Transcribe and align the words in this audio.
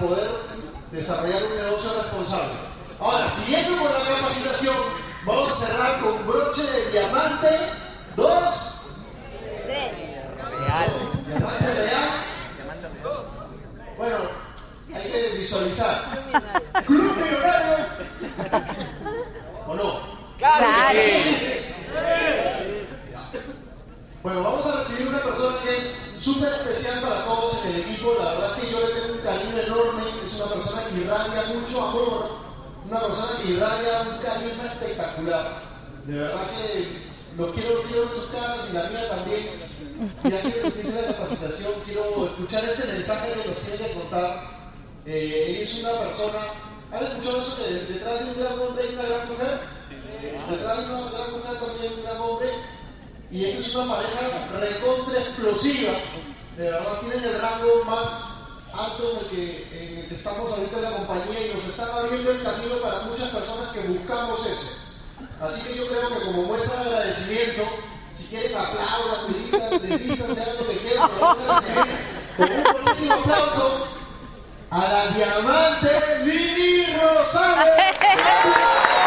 poder 0.00 0.30
desarrollar 0.90 1.42
un 1.44 1.56
negocio 1.56 2.02
responsable. 2.02 2.54
Ahora, 2.98 3.30
siguiendo 3.36 3.82
con 3.82 3.92
la 3.92 4.16
capacitación, 4.16 4.76
vamos 5.24 5.52
a 5.52 5.66
cerrar 5.66 6.00
con 6.00 6.26
broche 6.26 6.62
de 6.62 6.90
diamante, 6.90 7.48
dos, 8.16 8.76
Tres. 9.66 9.92
diamante 11.26 11.74
real. 11.74 12.24
Bueno, 13.96 14.16
hay 14.94 15.10
que 15.12 15.28
visualizar. 15.38 16.02
Club 16.86 17.16
millonario. 17.16 17.86
¿O 19.66 19.74
no? 19.74 20.00
Claro. 20.38 20.98
Bueno, 24.22 24.42
vamos 24.42 24.66
a 24.66 24.80
recibir 24.80 25.08
una 25.08 25.22
persona 25.22 25.56
que 25.64 25.78
es 25.78 25.98
súper 26.20 26.52
especial 26.52 27.00
para 27.00 27.24
todos 27.24 27.64
en 27.64 27.74
el 27.74 27.80
equipo. 27.80 28.16
La 28.22 28.32
verdad 28.32 28.58
es 28.58 28.64
que 28.64 28.70
yo 28.70 28.80
le 28.80 29.00
tengo 29.00 29.14
un 29.14 29.20
cariño 29.20 29.58
enorme. 29.58 30.02
Es 30.26 30.34
una 30.34 30.54
persona 30.56 30.82
que 30.84 31.00
irradia 31.00 31.42
mucho 31.54 31.88
amor, 31.88 32.30
una 32.86 33.00
persona 33.00 33.38
que 33.40 33.50
irradia 33.50 34.00
un 34.02 34.22
carisma 34.22 34.64
espectacular. 34.66 35.62
De 36.04 36.18
verdad 36.18 36.50
que 36.50 37.02
los 37.38 37.54
quiero, 37.54 37.82
quiero 37.84 38.02
en 38.02 38.12
sus 38.12 38.26
caras 38.26 38.58
y 38.68 38.74
la 38.74 38.90
mía 38.90 39.08
también. 39.08 39.70
Ya 40.24 40.42
que 40.42 40.66
empiece 40.66 41.00
la 41.00 41.08
capacitación, 41.08 41.72
quiero 41.86 42.26
escuchar 42.26 42.64
este 42.66 42.92
mensaje 42.92 43.40
que 43.40 43.48
nos 43.48 43.58
tiene 43.58 43.94
contar. 43.94 44.50
Eh, 45.06 45.60
es 45.62 45.80
una 45.80 45.92
persona. 45.92 46.40
¿Has 46.92 47.02
escuchado 47.02 47.40
eso 47.40 47.56
que 47.56 47.72
detrás 47.90 48.20
de 48.20 48.32
un 48.32 48.38
gran 48.38 48.58
hombre 48.60 48.84
hay 48.84 48.94
una 48.94 49.02
gran 49.02 49.28
mujer? 49.30 49.60
Detrás 50.50 50.76
de 50.76 50.84
una 50.84 51.10
gran 51.10 51.30
mujer 51.32 51.58
también 51.58 51.80
hay 51.80 51.94
un 51.96 52.02
gran 52.04 52.20
hombre. 52.20 52.79
Y 53.30 53.44
esa 53.44 53.60
es 53.60 53.74
una 53.74 53.94
pareja 53.94 54.48
recontra 54.58 55.20
explosiva. 55.20 55.92
De 56.56 56.64
verdad 56.64 57.00
tienen 57.00 57.24
el 57.24 57.40
rango 57.40 57.84
más 57.84 58.40
alto 58.74 59.12
en 59.12 59.18
el, 59.18 59.26
que, 59.26 59.68
en 59.72 59.98
el 59.98 60.08
que 60.08 60.14
estamos 60.16 60.50
ahorita 60.52 60.76
en 60.76 60.82
la 60.82 60.90
compañía 60.90 61.46
y 61.46 61.54
nos 61.54 61.64
están 61.64 61.90
abriendo 61.90 62.30
el 62.30 62.42
camino 62.42 62.80
para 62.80 63.02
muchas 63.02 63.28
personas 63.28 63.72
que 63.72 63.80
buscamos 63.80 64.46
eso. 64.46 64.70
Así 65.40 65.68
que 65.68 65.76
yo 65.76 65.86
creo 65.86 66.08
que 66.08 66.24
como 66.26 66.42
muestra 66.42 66.82
de 66.82 66.90
agradecimiento, 66.90 67.62
si 68.16 68.26
quieren 68.28 68.56
aplaudan, 68.56 69.32
gritan, 69.32 69.70
deslizan, 69.70 70.34
sean 70.34 70.56
lo 70.58 70.66
que 70.66 70.78
quieran, 70.78 71.10
pero 71.10 71.20
vamos 71.20 71.48
a 71.48 71.60
recibir 71.60 71.86
con 72.36 72.50
un 72.50 72.62
buenísimo 72.62 73.14
aplauso 73.14 73.86
a 74.70 74.78
la 74.80 75.08
diamante 75.08 76.24
Lili 76.24 76.86
Rosales. 76.96 77.68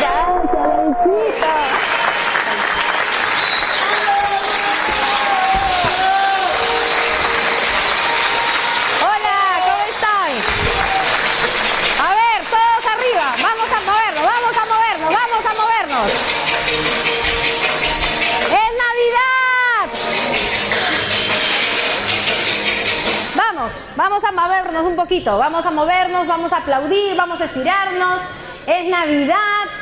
Gracias, 0.00 1.69
Vamos, 24.00 24.24
a 24.24 24.32
movernos 24.32 24.86
un 24.86 24.96
poquito, 24.96 25.36
vamos 25.36 25.66
a 25.66 25.70
movernos, 25.70 26.26
vamos 26.26 26.54
a 26.54 26.56
aplaudir, 26.56 27.14
vamos 27.16 27.38
a 27.42 27.44
estirarnos. 27.44 28.22
Es 28.66 28.88
Navidad, 28.88 29.36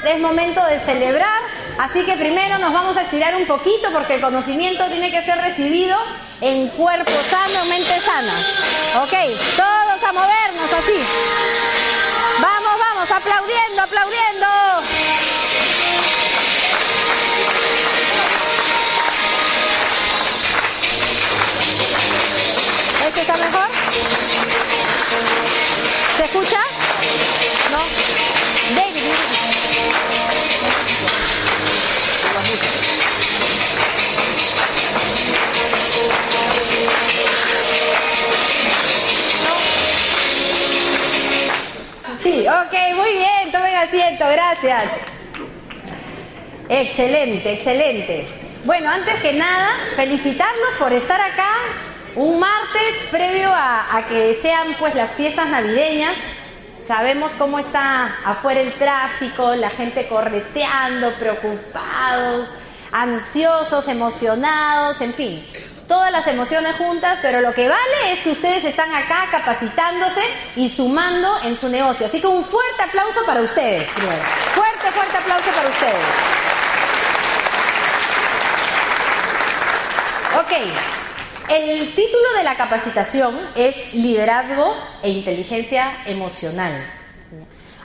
es 0.05 0.19
momento 0.19 0.61
de 0.67 0.81
celebrar, 0.81 1.41
así 1.79 2.03
que 2.03 2.17
primero 2.17 2.59
nos 2.59 2.73
vamos 2.73 2.97
a 2.97 3.03
estirar 3.03 3.37
un 3.37 3.47
poquito 3.47 3.93
porque 3.93 4.15
el 4.15 4.21
conocimiento 4.21 4.89
tiene 4.89 5.13
que 5.13 5.23
ser 5.23 5.39
recibido 5.39 5.97
en 6.41 6.69
cuerpo 6.71 7.13
sano, 7.29 7.65
mente 7.67 8.01
sana. 8.01 8.35
Ok, 9.05 9.15
todos 9.57 10.03
a 10.03 10.13
movernos 10.13 10.73
así. 10.73 11.01
Vamos, 12.41 12.73
vamos, 12.77 13.11
aplaudiendo, 13.13 13.83
aplaudiendo. 13.83 14.47
¿Este 23.07 23.21
está 23.21 23.37
mejor? 23.37 23.78
Ok, 42.69 42.97
muy 42.97 43.13
bien, 43.13 43.51
tomen 43.51 43.75
asiento, 43.77 44.27
gracias. 44.29 44.85
Excelente, 46.69 47.53
excelente. 47.55 48.27
Bueno, 48.65 48.91
antes 48.91 49.15
que 49.21 49.33
nada, 49.33 49.71
felicitarlos 49.97 50.75
por 50.79 50.93
estar 50.93 51.21
acá 51.21 51.51
un 52.15 52.39
martes 52.39 53.05
previo 53.11 53.49
a, 53.51 54.05
que 54.07 54.35
sean 54.43 54.77
pues 54.79 54.95
las 54.95 55.13
fiestas 55.13 55.49
navideñas. 55.49 56.17
Sabemos 56.87 57.33
cómo 57.39 57.59
está 57.59 58.19
afuera 58.25 58.61
el 58.61 58.73
tráfico, 58.75 59.55
la 59.55 59.71
gente 59.71 60.07
correteando, 60.07 61.15
preocupados, 61.19 62.53
ansiosos, 62.93 63.89
emocionados, 63.89 65.01
en 65.01 65.13
fin, 65.15 65.47
todas 65.89 66.13
las 66.13 66.27
emociones 66.27 66.77
juntas, 66.77 67.19
pero 67.23 67.41
lo 67.41 67.53
que 67.55 67.69
vale 67.69 68.13
es 68.13 68.21
que 68.21 68.31
ustedes 68.31 68.65
están 68.65 68.95
acá 68.95 69.27
capacitándose 69.31 70.21
y 70.55 70.69
sumando 70.69 71.29
en 71.45 71.57
su 71.57 71.69
negocio. 71.69 72.07
Así 72.07 72.21
que 72.21 72.27
un 72.27 72.45
fuerte 72.45 72.83
aplauso 72.83 73.25
para 73.27 73.41
ustedes, 73.41 73.91
primero. 73.93 74.23
Fuerte, 74.55 74.91
fuerte 74.93 75.17
aplauso 75.17 75.51
para 75.51 75.69
ustedes. 75.69 76.05
Ok, 80.39 80.53
el 81.49 81.95
título 81.95 82.33
de 82.37 82.45
la 82.45 82.55
capacitación 82.55 83.35
es 83.57 83.95
Liderazgo 83.95 84.77
e 85.03 85.09
Inteligencia 85.09 86.03
Emocional. 86.05 86.75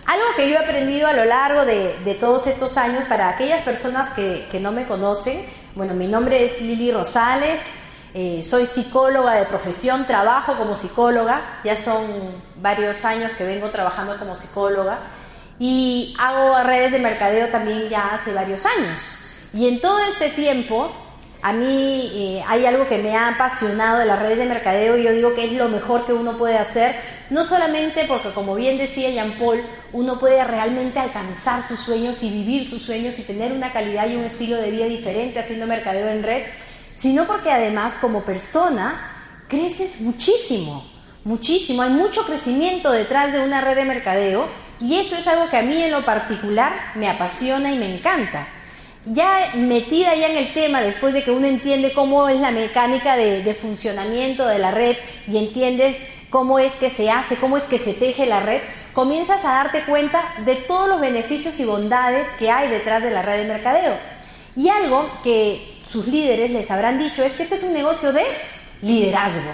Algo 0.05 0.25
que 0.35 0.49
yo 0.49 0.55
he 0.55 0.57
aprendido 0.57 1.07
a 1.07 1.13
lo 1.13 1.23
largo 1.23 1.63
de, 1.63 1.97
de 2.03 2.13
todos 2.15 2.45
estos 2.45 2.75
años, 2.75 3.05
para 3.05 3.29
aquellas 3.29 3.61
personas 3.61 4.11
que, 4.13 4.45
que, 4.51 4.59
no 4.59 4.73
me 4.73 4.85
conocen, 4.85 5.45
bueno, 5.75 5.93
mi 5.93 6.07
nombre 6.07 6.43
es 6.43 6.61
Lili 6.61 6.91
Rosales, 6.91 7.61
eh, 8.13 8.43
soy 8.43 8.65
psicóloga 8.65 9.33
de 9.35 9.45
profesión, 9.45 10.05
trabajo 10.05 10.55
como 10.55 10.75
psicóloga, 10.75 11.59
ya 11.63 11.75
son 11.75 12.05
varios 12.57 13.03
años 13.05 13.33
que 13.33 13.43
vengo 13.43 13.69
trabajando 13.69 14.17
como 14.19 14.35
psicóloga 14.35 14.99
y 15.57 16.15
hago 16.19 16.61
redes 16.63 16.91
de 16.91 16.99
mercadeo 16.99 17.47
también 17.47 17.89
ya 17.89 18.13
hace 18.13 18.33
varios 18.33 18.65
años. 18.65 19.17
Y 19.53 19.67
en 19.67 19.81
todo 19.81 19.99
este 19.99 20.29
tiempo 20.29 20.91
a 21.43 21.51
mí 21.51 22.11
eh, 22.13 22.43
hay 22.47 22.65
algo 22.65 22.87
que 22.87 22.97
me 22.99 23.15
ha 23.17 23.29
apasionado 23.29 23.99
de 23.99 24.05
las 24.05 24.17
redes 24.17 24.37
de 24.37 24.45
mercadeo 24.45 24.97
y 24.97 25.03
yo 25.03 25.11
digo 25.11 25.33
que 25.33 25.45
es 25.45 25.51
lo 25.51 25.67
mejor 25.67 26.05
que 26.05 26.13
uno 26.13 26.37
puede 26.37 26.57
hacer, 26.57 26.95
no 27.29 27.43
solamente 27.43 28.05
porque 28.07 28.31
como 28.33 28.55
bien 28.55 28.77
decía 28.77 29.09
Jean 29.09 29.37
Paul, 29.37 29.61
uno 29.91 30.19
puede 30.19 30.41
realmente 30.45 30.99
alcanzar 30.99 31.61
sus 31.61 31.79
sueños 31.79 32.23
y 32.23 32.29
vivir 32.29 32.69
sus 32.69 32.81
sueños 32.81 33.19
y 33.19 33.23
tener 33.23 33.51
una 33.51 33.73
calidad 33.73 34.07
y 34.07 34.15
un 34.15 34.23
estilo 34.23 34.55
de 34.55 34.71
vida 34.71 34.85
diferente 34.85 35.39
haciendo 35.39 35.67
mercadeo 35.67 36.07
en 36.07 36.23
red, 36.23 36.43
sino 37.03 37.25
porque 37.25 37.51
además 37.51 37.97
como 37.99 38.21
persona 38.21 39.45
creces 39.49 39.99
muchísimo, 39.99 40.85
muchísimo, 41.25 41.81
hay 41.81 41.89
mucho 41.89 42.25
crecimiento 42.25 42.91
detrás 42.91 43.33
de 43.33 43.41
una 43.41 43.59
red 43.59 43.75
de 43.75 43.83
mercadeo 43.83 44.47
y 44.79 44.95
eso 44.95 45.17
es 45.17 45.27
algo 45.27 45.49
que 45.49 45.57
a 45.57 45.63
mí 45.63 45.83
en 45.83 45.91
lo 45.91 46.05
particular 46.05 46.93
me 46.95 47.09
apasiona 47.09 47.73
y 47.73 47.77
me 47.77 47.97
encanta 47.97 48.47
ya 49.05 49.51
metida 49.55 50.15
ya 50.15 50.27
en 50.27 50.37
el 50.37 50.53
tema, 50.53 50.79
después 50.79 51.13
de 51.13 51.25
que 51.25 51.31
uno 51.31 51.45
entiende 51.45 51.91
cómo 51.91 52.29
es 52.29 52.39
la 52.39 52.51
mecánica 52.51 53.17
de, 53.17 53.43
de, 53.43 53.53
funcionamiento 53.53 54.47
de 54.47 54.59
la 54.59 54.71
red 54.71 54.95
y 55.27 55.37
entiendes 55.37 55.97
cómo 56.29 56.57
es 56.57 56.71
que 56.75 56.89
se 56.89 57.11
hace, 57.11 57.35
cómo 57.35 57.57
es 57.57 57.63
que 57.63 57.79
se 57.79 57.91
teje 57.91 58.25
la 58.25 58.39
red, 58.39 58.61
comienzas 58.93 59.43
a 59.43 59.49
darte 59.49 59.83
cuenta 59.83 60.35
de 60.45 60.55
todos 60.55 60.87
los 60.87 61.01
beneficios 61.01 61.59
y 61.59 61.65
bondades 61.65 62.29
que 62.39 62.49
hay 62.49 62.69
detrás 62.69 63.03
de 63.03 63.11
la 63.11 63.23
red 63.23 63.39
de 63.39 63.53
mercadeo. 63.53 63.97
Y 64.55 64.69
algo 64.69 65.11
que 65.21 65.72
sus 65.93 66.07
líderes 66.07 66.49
les 66.49 66.71
habrán 66.71 66.97
dicho 66.97 67.23
es 67.23 67.33
que 67.33 67.43
este 67.43 67.53
es 67.53 67.61
un 67.61 67.71
negocio 67.71 68.11
de 68.11 68.23
liderazgo. 68.81 69.51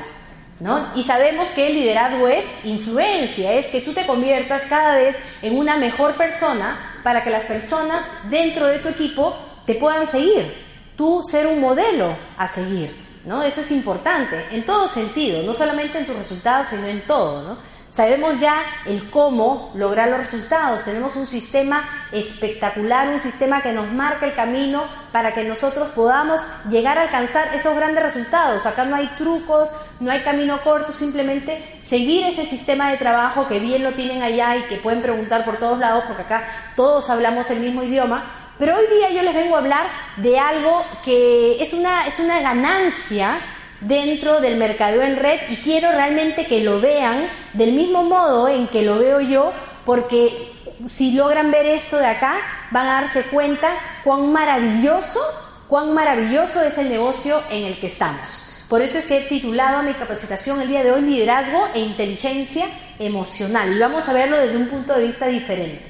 ¿No? 0.62 0.91
Y 0.94 1.03
sabemos 1.03 1.47
que 1.50 1.68
el 1.68 1.74
liderazgo 1.74 2.27
es 2.27 2.44
influencia, 2.65 3.53
es 3.53 3.68
que 3.68 3.80
tú 3.80 3.94
te 3.94 4.06
conviertas 4.06 4.63
cada 4.63 4.95
vez 4.95 5.15
en 5.41 5.57
una 5.57 5.77
mejor 5.77 6.15
persona 6.15 7.00
para 7.01 7.24
que 7.24 7.30
las 7.30 7.45
personas 7.45 8.03
dentro 8.30 8.68
de 8.68 8.80
tu 8.80 8.89
equipo 8.89 9.38
te 9.65 9.75
puedan 9.75 10.06
seguir, 10.07 10.53
tú 10.97 11.21
ser 11.24 11.47
un 11.47 11.62
modelo 11.62 12.13
a 12.38 12.50
seguir, 12.50 12.94
¿no? 13.24 13.42
Eso 13.42 13.62
es 13.62 13.71
importante 13.71 14.47
en 14.51 14.65
todo 14.65 14.89
sentido, 14.89 15.44
no 15.44 15.53
solamente 15.53 15.97
en 15.97 16.06
tus 16.06 16.18
resultados, 16.18 16.68
sino 16.68 16.88
en 16.88 17.07
todo, 17.07 17.42
¿no? 17.42 17.57
Sabemos 17.91 18.39
ya 18.39 18.63
el 18.86 19.09
cómo 19.09 19.71
lograr 19.74 20.09
los 20.09 20.19
resultados. 20.19 20.83
Tenemos 20.83 21.15
un 21.15 21.25
sistema 21.25 22.07
espectacular, 22.12 23.09
un 23.09 23.19
sistema 23.19 23.63
que 23.63 23.71
nos 23.71 23.91
marca 23.91 24.27
el 24.27 24.33
camino 24.33 24.83
para 25.12 25.33
que 25.33 25.44
nosotros 25.44 25.89
podamos 25.89 26.41
llegar 26.69 27.00
a 27.00 27.03
alcanzar 27.03 27.56
esos 27.56 27.75
grandes 27.75 28.03
resultados. 28.03 28.65
Acá 28.68 28.86
no 28.86 28.95
hay 28.95 29.07
trucos, 29.18 29.69
no 30.00 30.12
hay 30.12 30.21
camino 30.21 30.62
corto, 30.62 30.91
simplemente 30.91 31.80
seguir 31.81 32.25
ese 32.27 32.45
sistema 32.45 32.91
de 32.91 32.97
trabajo 32.97 33.47
que 33.47 33.59
bien 33.59 33.83
lo 33.83 33.94
tienen 33.94 34.21
allá 34.21 34.56
y 34.57 34.63
que 34.63 34.77
pueden 34.77 35.01
preguntar 35.01 35.44
por 35.44 35.57
todos 35.57 35.80
lados, 35.80 36.03
porque 36.06 36.21
acá 36.21 36.44
todos 36.75 37.09
hablamos 37.09 37.50
el 37.50 37.59
mismo 37.59 37.81
idioma. 37.81 38.24
Pero 38.59 38.77
hoy 38.77 38.85
día 38.88 39.09
yo 39.09 39.24
les 39.24 39.33
vengo 39.33 39.56
a 39.56 39.59
hablar 39.59 39.88
de 40.18 40.38
algo 40.38 40.83
que 41.03 41.59
es 41.59 41.74
una, 41.74 42.06
es 42.06 42.19
una 42.19 42.39
ganancia 42.42 43.39
dentro 43.81 44.42
del 44.42 44.58
mercadeo 44.58 45.02
en 45.02 45.18
red 45.18 45.40
y 45.50 45.58
quiero 45.58 45.92
realmente 45.92 46.46
que 46.46 46.62
lo 46.62 46.80
vean 46.80 47.30
del 47.54 47.74
mismo 47.74 48.04
modo 48.04 48.48
en 48.48 48.68
que 48.68 48.81
lo 48.81 48.98
veo 48.98 49.22
yo, 49.22 49.54
porque 49.86 50.52
si 50.86 51.12
logran 51.12 51.52
ver 51.52 51.66
esto 51.66 51.98
de 51.98 52.06
acá, 52.06 52.38
van 52.72 52.88
a 52.88 53.02
darse 53.02 53.24
cuenta 53.24 53.70
cuán 54.04 54.31
maravilloso, 54.31 55.20
cuán 55.68 55.94
maravilloso 55.94 56.62
es 56.62 56.78
el 56.78 56.90
negocio 56.90 57.42
en 57.50 57.66
el 57.66 57.80
que 57.80 57.88
estamos. 57.88 58.46
Por 58.70 58.81
eso 58.81 59.00
es 59.00 59.06
que 59.06 59.18
he 59.18 59.22
titulado 59.22 59.81
mi 59.81 59.94
capacitación 59.94 60.62
el 60.62 60.68
día 60.68 60.84
de 60.84 60.92
hoy 60.92 61.02
Liderazgo 61.02 61.70
e 61.74 61.80
Inteligencia 61.80 62.68
Emocional 63.00 63.74
y 63.74 63.80
vamos 63.80 64.08
a 64.08 64.14
verlo 64.14 64.38
desde 64.38 64.58
un 64.58 64.68
punto 64.68 64.94
de 64.94 65.08
vista 65.08 65.26
diferente. 65.26 65.81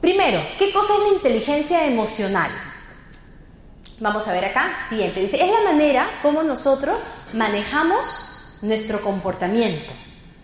Primero, 0.00 0.40
¿qué 0.58 0.72
cosa 0.72 0.92
es 0.94 1.00
la 1.00 1.16
inteligencia 1.16 1.84
emocional? 1.84 2.50
Vamos 3.98 4.28
a 4.28 4.32
ver 4.32 4.44
acá, 4.44 4.86
siguiente. 4.90 5.20
Dice, 5.20 5.42
es 5.42 5.50
la 5.50 5.62
manera 5.62 6.20
como 6.20 6.42
nosotros 6.42 6.98
manejamos 7.32 8.58
nuestro 8.60 9.00
comportamiento. 9.00 9.94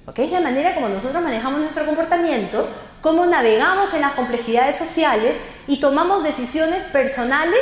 ¿Ok? 0.06 0.20
Es 0.20 0.32
la 0.32 0.40
manera 0.40 0.74
como 0.74 0.88
nosotros 0.88 1.22
manejamos 1.22 1.60
nuestro 1.60 1.84
comportamiento, 1.84 2.66
cómo 3.02 3.26
navegamos 3.26 3.92
en 3.92 4.00
las 4.00 4.14
complejidades 4.14 4.76
sociales 4.76 5.36
y 5.66 5.80
tomamos 5.80 6.24
decisiones 6.24 6.82
personales 6.84 7.60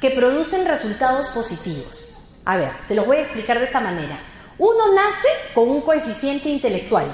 que 0.00 0.10
producen 0.10 0.66
resultados 0.66 1.28
positivos. 1.30 2.14
A 2.44 2.56
ver, 2.56 2.72
se 2.88 2.96
los 2.96 3.06
voy 3.06 3.18
a 3.18 3.22
explicar 3.22 3.60
de 3.60 3.66
esta 3.66 3.80
manera. 3.80 4.18
Uno 4.58 4.92
nace 4.92 5.28
con 5.54 5.68
un 5.70 5.82
coeficiente 5.82 6.48
intelectual. 6.48 7.06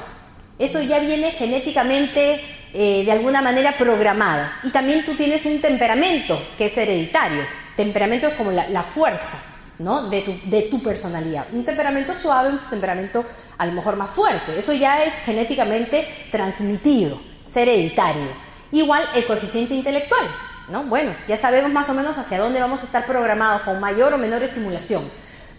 Eso 0.58 0.80
ya 0.80 0.98
viene 0.98 1.30
genéticamente 1.30 2.40
eh, 2.72 3.04
de 3.04 3.12
alguna 3.12 3.42
manera 3.42 3.76
programado. 3.76 4.46
Y 4.62 4.70
también 4.70 5.04
tú 5.04 5.14
tienes 5.14 5.44
un 5.44 5.60
temperamento 5.60 6.40
que 6.56 6.66
es 6.66 6.76
hereditario. 6.76 7.42
Temperamento 7.76 8.28
es 8.28 8.34
como 8.34 8.50
la, 8.50 8.82
fuerza, 8.82 9.38
¿no? 9.78 10.08
De 10.08 10.22
tu, 10.22 10.32
de 10.48 10.62
tu, 10.62 10.82
personalidad. 10.82 11.46
Un 11.52 11.64
temperamento 11.64 12.14
suave, 12.14 12.50
un 12.50 12.60
temperamento 12.70 13.24
a 13.58 13.66
lo 13.66 13.72
mejor 13.72 13.96
más 13.96 14.10
fuerte. 14.10 14.58
Eso 14.58 14.72
ya 14.72 15.02
es 15.02 15.14
genéticamente 15.24 16.28
transmitido, 16.30 17.20
es 17.46 17.56
hereditario. 17.56 18.28
Igual 18.72 19.04
el 19.14 19.26
coeficiente 19.26 19.74
intelectual, 19.74 20.26
¿no? 20.68 20.84
Bueno, 20.84 21.14
ya 21.28 21.36
sabemos 21.36 21.72
más 21.72 21.88
o 21.88 21.94
menos 21.94 22.18
hacia 22.18 22.38
dónde 22.38 22.60
vamos 22.60 22.80
a 22.80 22.84
estar 22.84 23.06
programados 23.06 23.62
con 23.62 23.80
mayor 23.80 24.12
o 24.14 24.18
menor 24.18 24.42
estimulación. 24.42 25.04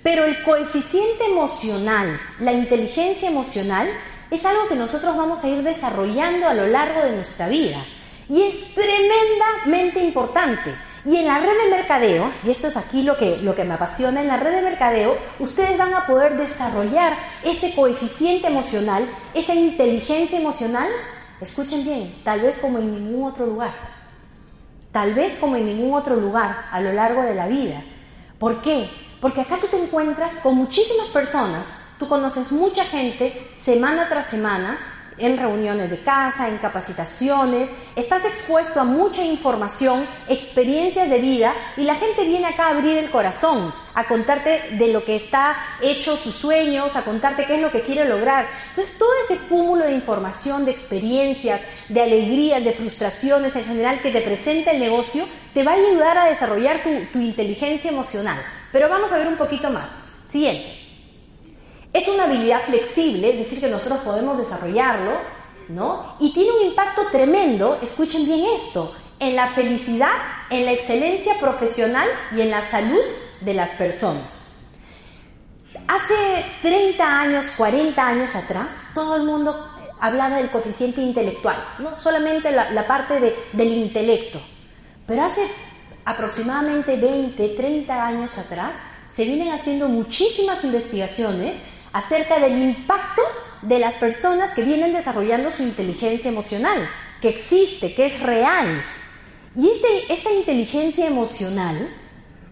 Pero 0.03 0.23
el 0.23 0.43
coeficiente 0.43 1.25
emocional, 1.25 2.19
la 2.39 2.53
inteligencia 2.53 3.27
emocional, 3.27 3.89
es 4.29 4.45
algo 4.45 4.67
que 4.67 4.75
nosotros 4.75 5.15
vamos 5.15 5.43
a 5.43 5.47
ir 5.47 5.63
desarrollando 5.63 6.47
a 6.47 6.53
lo 6.53 6.67
largo 6.67 7.01
de 7.01 7.13
nuestra 7.13 7.47
vida. 7.47 7.83
Y 8.29 8.41
es 8.41 8.75
tremendamente 8.75 9.99
importante. 9.99 10.75
Y 11.05 11.17
en 11.17 11.25
la 11.25 11.37
red 11.37 11.55
de 11.63 11.69
mercadeo, 11.69 12.31
y 12.43 12.49
esto 12.49 12.65
es 12.65 12.75
aquí 12.77 13.03
lo 13.03 13.15
que, 13.15 13.37
lo 13.37 13.53
que 13.53 13.63
me 13.63 13.75
apasiona, 13.75 14.21
en 14.21 14.27
la 14.27 14.37
red 14.37 14.55
de 14.55 14.63
mercadeo 14.63 15.15
ustedes 15.37 15.77
van 15.77 15.93
a 15.93 16.07
poder 16.07 16.35
desarrollar 16.35 17.15
ese 17.43 17.75
coeficiente 17.75 18.47
emocional, 18.47 19.07
esa 19.35 19.53
inteligencia 19.53 20.39
emocional, 20.39 20.89
escuchen 21.39 21.83
bien, 21.83 22.15
tal 22.23 22.41
vez 22.41 22.57
como 22.57 22.79
en 22.79 22.91
ningún 22.91 23.29
otro 23.29 23.45
lugar. 23.45 23.73
Tal 24.91 25.13
vez 25.13 25.35
como 25.35 25.57
en 25.57 25.65
ningún 25.65 25.93
otro 25.93 26.15
lugar 26.15 26.65
a 26.71 26.81
lo 26.81 26.91
largo 26.91 27.21
de 27.21 27.35
la 27.35 27.45
vida. 27.45 27.83
¿Por 28.39 28.61
qué? 28.61 28.89
Porque 29.21 29.41
acá 29.41 29.59
tú 29.61 29.67
te 29.67 29.77
encuentras 29.77 30.33
con 30.41 30.55
muchísimas 30.55 31.09
personas, 31.09 31.67
tú 31.99 32.07
conoces 32.07 32.51
mucha 32.51 32.83
gente 32.83 33.47
semana 33.53 34.07
tras 34.07 34.27
semana, 34.27 34.79
en 35.17 35.37
reuniones 35.37 35.89
de 35.89 36.01
casa, 36.01 36.47
en 36.47 36.57
capacitaciones, 36.57 37.69
estás 37.95 38.25
expuesto 38.25 38.79
a 38.79 38.83
mucha 38.83 39.23
información, 39.23 40.05
experiencias 40.27 41.09
de 41.09 41.19
vida 41.19 41.53
y 41.77 41.83
la 41.83 41.95
gente 41.95 42.25
viene 42.25 42.47
acá 42.47 42.67
a 42.67 42.71
abrir 42.71 42.97
el 42.97 43.09
corazón, 43.11 43.73
a 43.93 44.05
contarte 44.05 44.75
de 44.77 44.87
lo 44.89 45.05
que 45.05 45.15
está 45.15 45.55
hecho 45.81 46.17
sus 46.17 46.35
sueños, 46.35 46.95
a 46.95 47.03
contarte 47.03 47.45
qué 47.45 47.55
es 47.55 47.61
lo 47.61 47.71
que 47.71 47.81
quiere 47.81 48.05
lograr. 48.05 48.47
Entonces 48.69 48.97
todo 48.97 49.11
ese 49.23 49.37
cúmulo 49.47 49.85
de 49.85 49.93
información, 49.93 50.65
de 50.65 50.71
experiencias, 50.71 51.61
de 51.87 52.01
alegrías, 52.01 52.63
de 52.63 52.73
frustraciones 52.73 53.55
en 53.55 53.65
general 53.65 54.01
que 54.01 54.11
te 54.11 54.21
presenta 54.21 54.71
el 54.71 54.79
negocio, 54.79 55.25
te 55.53 55.63
va 55.63 55.71
a 55.71 55.75
ayudar 55.75 56.17
a 56.17 56.25
desarrollar 56.25 56.83
tu, 56.83 56.89
tu 57.13 57.19
inteligencia 57.19 57.89
emocional. 57.89 58.41
Pero 58.71 58.89
vamos 58.89 59.11
a 59.11 59.17
ver 59.17 59.27
un 59.27 59.37
poquito 59.37 59.69
más. 59.69 59.87
Siguiente. 60.29 60.84
Es 61.95 62.09
una 62.09 62.25
habilidad 62.25 62.59
flexible, 62.59 63.29
es 63.29 63.37
decir, 63.37 63.61
que 63.61 63.69
nosotros 63.69 63.99
podemos 63.99 64.37
desarrollarlo, 64.37 65.13
¿no? 65.69 66.17
Y 66.19 66.33
tiene 66.33 66.51
un 66.51 66.65
impacto 66.65 67.03
tremendo, 67.09 67.79
escuchen 67.81 68.25
bien 68.25 68.43
esto, 68.53 68.93
en 69.17 69.33
la 69.33 69.47
felicidad, 69.51 70.11
en 70.49 70.65
la 70.65 70.73
excelencia 70.73 71.39
profesional 71.39 72.09
y 72.35 72.41
en 72.41 72.51
la 72.51 72.61
salud 72.63 72.99
de 73.39 73.53
las 73.53 73.69
personas. 73.75 74.53
Hace 75.87 76.45
30 76.63 77.01
años, 77.21 77.53
40 77.55 78.05
años 78.05 78.35
atrás, 78.35 78.85
todo 78.93 79.15
el 79.15 79.23
mundo 79.23 79.55
hablaba 80.01 80.35
del 80.35 80.49
coeficiente 80.49 80.99
intelectual, 80.99 81.63
no 81.79 81.95
solamente 81.95 82.51
la, 82.51 82.87
parte 82.87 83.37
del 83.53 83.71
intelecto, 83.71 84.41
pero 85.07 85.23
hace 85.23 85.47
aproximadamente 86.03 86.97
20, 86.97 87.47
30 87.55 88.05
años 88.05 88.37
atrás 88.37 88.75
se 89.13 89.23
vienen 89.23 89.53
haciendo 89.53 89.87
muchísimas 89.87 90.61
investigaciones 90.65 91.55
acerca 91.95 92.39
del 92.39 92.57
impacto 92.61 93.21
de 93.61 93.79
las 93.79 93.95
personas 93.95 94.51
que 94.51 94.63
vienen 94.63 94.91
desarrollando 94.91 95.49
su 95.49 95.63
inteligencia 95.63 96.29
emocional, 96.29 96.89
que 97.21 97.29
existe, 97.29 97.95
que 97.95 98.07
es 98.07 98.19
real. 98.19 98.83
Y 99.55 99.69
este, 99.69 100.13
esta 100.13 100.29
inteligencia 100.33 101.07
emocional, 101.07 101.89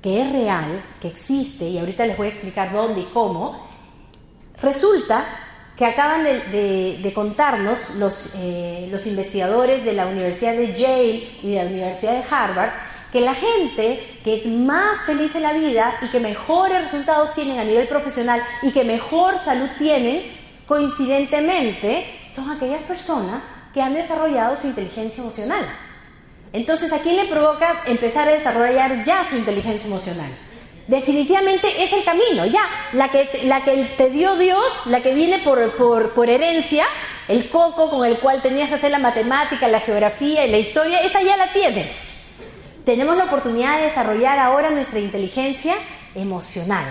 que 0.02 0.22
es 0.22 0.32
real, 0.32 0.82
que 1.02 1.10
existe, 1.10 1.66
y 1.66 1.78
ahorita 1.78 2.06
les 2.06 2.16
voy 2.16 2.28
a 2.28 2.30
explicar 2.30 2.72
dónde 2.72 3.02
y 3.02 3.06
cómo, 3.14 3.68
resulta 4.62 5.26
que 5.76 5.88
acaban 5.88 6.24
de, 6.24 7.12
contarnos 7.14 7.90
los, 7.96 8.30
eh, 8.36 8.88
los 8.90 9.06
investigadores 9.06 9.84
de 9.84 9.92
la 9.92 10.06
Universidad 10.06 10.54
de 10.54 10.74
Yale 10.74 11.30
y 11.44 11.50
de 11.50 11.64
la 11.64 11.70
Universidad 11.70 12.14
de 12.14 12.24
Harvard 12.34 12.72
que 13.14 13.22
la 13.22 13.36
gente 13.36 14.20
que 14.24 14.34
es 14.34 14.48
más 14.48 15.02
feliz 15.06 15.36
en 15.36 15.44
la 15.44 15.54
vida 15.54 16.00
y 16.02 16.08
que 16.08 16.20
mejores 16.20 16.82
resultados 16.82 17.32
tienen 17.34 17.60
a 17.60 17.64
nivel 17.64 17.88
profesional 17.88 18.42
y 18.64 18.72
que 18.72 18.84
mejor 18.84 19.38
salud 19.38 19.70
tienen, 19.78 20.24
coincidentemente, 20.66 22.08
son 22.28 22.50
aquellas 22.50 22.82
personas 22.82 23.44
que 23.72 23.84
han 23.84 23.94
desarrollado 23.94 24.56
su 24.60 24.66
inteligencia 24.66 25.22
emocional. 25.22 25.64
Entonces, 26.54 26.92
¿a 26.92 27.00
quién 27.00 27.18
le 27.18 27.26
provoca 27.26 27.84
empezar 27.86 28.28
a 28.28 28.32
desarrollar 28.32 29.04
ya 29.04 29.24
su 29.30 29.38
inteligencia 29.38 29.88
emocional? 29.88 30.32
Definitivamente 30.88 31.84
es 31.84 31.94
el 31.94 32.04
camino, 32.04 32.48
ya. 32.48 32.68
La 32.94 33.12
que, 33.12 33.42
la 33.44 33.64
que 33.64 33.94
te 33.96 34.10
dio 34.10 34.36
Dios, 34.38 34.66
la 34.88 35.02
que 35.02 35.14
viene 35.14 35.38
por, 35.40 35.76
por, 35.76 36.16
por 36.16 36.30
herencia, 36.32 36.86
el 37.28 37.52
coco 37.52 37.92
con 37.92 38.08
el 38.08 38.18
cual 38.18 38.42
tenías 38.42 38.70
que 38.70 38.76
hacer 38.76 38.90
la 38.90 38.98
matemática, 38.98 39.68
la 39.68 39.80
geografía 39.80 40.48
y 40.48 40.50
la 40.52 40.58
historia, 40.58 41.00
esa 41.02 41.22
ya 41.22 41.38
la 41.38 41.54
tienes 41.54 42.13
tenemos 42.86 43.18
la 43.18 43.26
oportunidad 43.26 43.78
de 43.78 43.84
desarrollar 43.84 44.40
ahora 44.40 44.70
nuestra 44.70 45.00
inteligencia 45.00 45.76
emocional. 46.16 46.86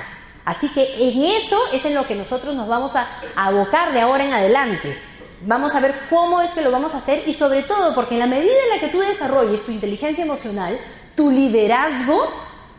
Así 0.44 0.68
que 0.72 0.82
en 0.98 1.22
eso 1.22 1.58
es 1.72 1.84
en 1.84 1.94
lo 1.94 2.06
que 2.06 2.16
nosotros 2.16 2.54
nos 2.54 2.66
vamos 2.66 2.96
a 2.96 3.06
abocar 3.36 3.92
de 3.92 4.00
ahora 4.00 4.24
en 4.24 4.32
adelante. 4.32 4.98
Vamos 5.42 5.74
a 5.74 5.80
ver 5.80 5.94
cómo 6.10 6.40
es 6.40 6.50
que 6.50 6.62
lo 6.62 6.70
vamos 6.70 6.94
a 6.94 6.98
hacer 6.98 7.24
y 7.26 7.34
sobre 7.34 7.62
todo 7.62 7.94
porque 7.94 8.14
en 8.14 8.20
la 8.20 8.26
medida 8.26 8.52
en 8.64 8.70
la 8.74 8.80
que 8.80 8.88
tú 8.88 9.00
desarrolles 9.00 9.64
tu 9.64 9.72
inteligencia 9.72 10.24
emocional, 10.24 10.78
tu 11.14 11.30
liderazgo 11.30 12.32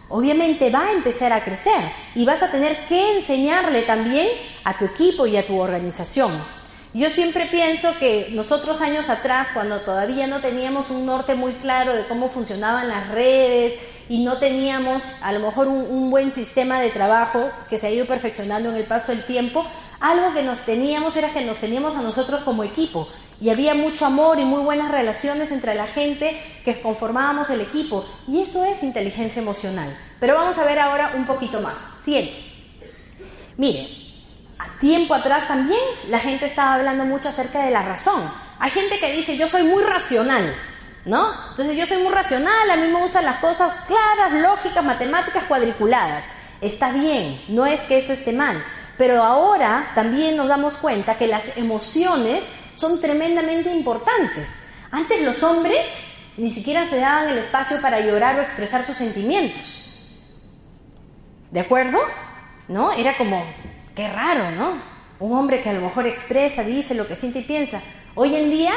obviamente 0.10 0.70
va 0.70 0.88
a 0.88 0.92
empezar 0.92 1.34
a 1.34 1.42
crecer 1.42 1.92
y 2.16 2.26
vas 2.26 2.42
a 2.44 2.52
tener 2.52 2.86
que 2.86 3.18
enseñarle 3.18 3.84
también 3.84 4.28
a 4.64 4.78
tu 4.78 4.86
equipo 4.86 5.26
y 5.26 5.38
a 5.38 5.46
tu 5.46 5.60
organización. 5.60 6.63
Yo 6.96 7.10
siempre 7.10 7.48
pienso 7.48 7.98
que 7.98 8.28
nosotros 8.34 8.80
años 8.80 9.10
atrás, 9.10 9.48
cuando 9.52 9.82
todavía 9.82 10.28
no 10.28 10.42
teníamos 10.42 10.92
un 10.92 11.08
norte 11.08 11.34
muy 11.34 11.54
claro 11.54 11.96
de 11.96 12.06
cómo 12.06 12.30
funcionaban 12.30 12.88
las 12.88 13.08
redes 13.08 13.80
y 14.10 14.24
no 14.24 14.38
teníamos 14.38 15.02
a 15.24 15.32
lo 15.32 15.40
mejor 15.40 15.70
un, 15.70 16.12
buen 16.12 16.30
sistema 16.30 16.80
de 16.80 16.92
trabajo 16.92 17.50
que 17.68 17.80
se 17.80 17.88
ha 17.88 17.90
ido 17.90 18.06
perfeccionando 18.06 18.70
en 18.70 18.76
el 18.76 18.84
paso 18.84 19.12
del 19.12 19.26
tiempo, 19.26 19.66
algo 20.00 20.36
que 20.36 20.44
nos 20.44 20.60
teníamos 20.62 21.16
era 21.16 21.34
que 21.34 21.44
nos 21.44 21.58
teníamos 21.58 21.96
a 21.96 22.04
nosotros 22.04 22.44
como 22.44 22.64
equipo 22.64 23.08
y 23.42 23.50
había 23.50 23.74
mucho 23.74 24.06
amor 24.06 24.38
y 24.38 24.46
muy 24.46 24.62
buenas 24.62 24.92
relaciones 24.92 25.52
entre 25.52 25.74
la 25.74 25.88
gente 25.88 26.40
que 26.64 26.80
conformábamos 26.80 27.50
el 27.50 27.62
equipo 27.62 28.06
y 28.28 28.42
eso 28.42 28.64
es 28.66 28.84
inteligencia 28.84 29.42
emocional. 29.42 29.98
Pero 30.20 30.36
vamos 30.36 30.60
a 30.60 30.66
ver 30.66 30.78
ahora 30.78 31.14
un 31.16 31.26
poquito 31.26 31.60
más. 31.60 31.78
Siguiente. 32.06 32.34
Mire, 33.58 34.03
tiempo 34.80 35.14
atrás 35.14 35.48
también 35.48 35.80
la 36.10 36.20
gente 36.20 36.46
estaba 36.46 36.74
hablando 36.74 37.06
mucho 37.06 37.30
acerca 37.30 37.64
de 37.64 37.72
la 37.72 37.84
razón. 37.84 38.30
Hay 38.60 38.70
gente 38.70 39.00
que 39.00 39.12
dice, 39.12 39.38
yo 39.38 39.48
soy 39.48 39.64
muy 39.64 39.82
racional, 39.82 40.54
¿no? 41.06 41.32
Entonces 41.50 41.78
yo 41.78 41.86
soy 41.86 42.04
muy 42.04 42.12
racional, 42.12 42.70
a 42.70 42.76
mí 42.76 42.88
me 42.88 43.00
gustan 43.00 43.26
las 43.26 43.38
cosas 43.38 43.74
claras, 43.88 44.42
lógicas, 44.42 44.84
matemáticas, 44.84 45.46
cuadriculadas. 45.46 46.24
Está 46.62 46.92
bien, 46.92 47.42
no 47.48 47.66
es 47.66 47.82
que 47.82 47.98
eso 47.98 48.14
esté 48.14 48.34
mal, 48.34 48.64
pero 48.98 49.24
ahora 49.24 49.92
también 49.96 50.36
nos 50.36 50.48
damos 50.48 50.78
cuenta 50.78 51.16
que 51.18 51.28
las 51.28 51.58
emociones 51.58 52.50
son 52.74 53.00
tremendamente 53.02 53.72
importantes. 53.72 54.50
Antes 54.92 55.22
los 55.22 55.42
hombres 55.44 55.86
ni 56.38 56.50
siquiera 56.50 56.90
se 56.90 56.98
daban 56.98 57.30
el 57.30 57.38
espacio 57.38 57.82
para 57.82 58.00
llorar 58.00 58.40
o 58.40 58.42
expresar 58.42 58.84
sus 58.84 58.98
sentimientos. 58.98 59.86
¿De 61.52 61.60
acuerdo? 61.60 62.00
¿No? 62.68 62.92
Era 62.92 63.16
como, 63.18 63.46
Qué 63.96 64.08
raro, 64.08 64.50
¿no? 64.50 64.74
Un 65.20 65.38
hombre 65.38 65.62
que 65.62 65.70
a 65.70 65.74
lo 65.74 65.82
mejor 65.82 66.08
expresa, 66.08 66.64
dice 66.64 66.96
lo 66.96 67.08
que 67.08 67.16
siente 67.16 67.40
y 67.40 67.44
piensa. 67.44 67.80
Hoy 68.16 68.36
en 68.36 68.50
día, 68.50 68.74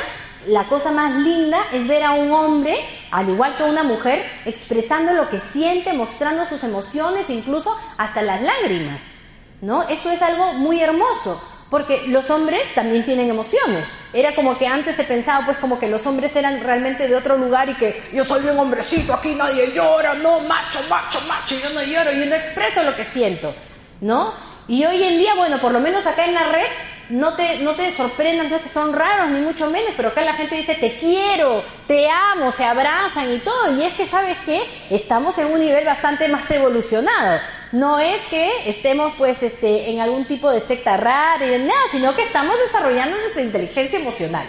la 0.46 0.68
cosa 0.68 0.90
más 0.90 1.14
linda 1.16 1.58
es 1.72 1.86
ver 1.86 2.02
a 2.02 2.12
un 2.12 2.30
hombre, 2.32 2.76
al 3.10 3.28
igual 3.30 3.56
que 3.56 3.62
a 3.62 3.66
una 3.66 3.82
mujer, 3.82 4.26
expresando 4.44 5.14
lo 5.14 5.30
que 5.30 5.40
siente, 5.40 5.94
mostrando 5.94 6.44
sus 6.44 6.62
emociones, 6.64 7.30
incluso 7.30 7.74
hasta 7.96 8.20
las 8.20 8.42
lágrimas. 8.42 9.14
¿No? 9.62 9.88
Eso 9.88 10.10
es 10.10 10.20
algo 10.20 10.52
muy 10.52 10.82
hermoso, 10.82 11.42
porque 11.70 12.06
los 12.08 12.28
hombres 12.28 12.62
también 12.74 13.02
tienen 13.02 13.30
emociones. 13.30 13.94
Era 14.12 14.34
como 14.34 14.58
que 14.58 14.66
antes 14.66 14.96
se 14.96 15.04
pensaba 15.04 15.46
pues 15.46 15.56
como 15.56 15.78
que 15.78 15.88
los 15.88 16.06
hombres 16.06 16.36
eran 16.36 16.60
realmente 16.60 17.08
de 17.08 17.16
otro 17.16 17.38
lugar 17.38 17.70
y 17.70 17.74
que 17.76 18.02
yo 18.12 18.22
soy 18.22 18.44
un 18.44 18.58
hombrecito, 18.58 19.14
aquí 19.14 19.34
nadie 19.34 19.72
llora, 19.72 20.14
no, 20.16 20.40
macho, 20.40 20.80
macho, 20.90 21.22
macho, 21.22 21.54
yo 21.58 21.70
no 21.70 21.82
lloro, 21.82 22.12
yo 22.12 22.26
no 22.26 22.34
expreso 22.34 22.82
lo 22.82 22.94
que 22.94 23.04
siento, 23.04 23.54
¿no? 24.02 24.45
Y 24.68 24.84
hoy 24.84 25.02
en 25.02 25.18
día, 25.18 25.34
bueno, 25.34 25.60
por 25.60 25.70
lo 25.70 25.80
menos 25.80 26.06
acá 26.06 26.24
en 26.24 26.34
la 26.34 26.44
red, 26.44 26.66
no 27.08 27.36
te, 27.36 27.58
no 27.58 27.76
te 27.76 27.92
sorprendan 27.92 28.48
que 28.48 28.68
son 28.68 28.92
raros, 28.92 29.30
ni 29.30 29.40
mucho 29.40 29.70
menos, 29.70 29.92
pero 29.96 30.08
acá 30.08 30.22
la 30.22 30.34
gente 30.34 30.56
dice 30.56 30.74
te 30.74 30.98
quiero, 30.98 31.62
te 31.86 32.08
amo, 32.10 32.50
se 32.50 32.64
abrazan 32.64 33.32
y 33.32 33.38
todo. 33.38 33.78
Y 33.78 33.84
es 33.84 33.94
que, 33.94 34.06
¿sabes 34.06 34.36
qué? 34.44 34.60
Estamos 34.90 35.38
en 35.38 35.46
un 35.46 35.60
nivel 35.60 35.84
bastante 35.84 36.28
más 36.28 36.50
evolucionado. 36.50 37.40
No 37.70 38.00
es 38.00 38.20
que 38.26 38.68
estemos, 38.68 39.12
pues, 39.16 39.42
este, 39.44 39.90
en 39.90 40.00
algún 40.00 40.26
tipo 40.26 40.50
de 40.50 40.60
secta 40.60 40.96
rara 40.96 41.44
y 41.46 41.50
de 41.50 41.58
nada, 41.60 41.80
sino 41.92 42.14
que 42.16 42.22
estamos 42.22 42.56
desarrollando 42.58 43.16
nuestra 43.18 43.42
inteligencia 43.42 44.00
emocional. 44.00 44.46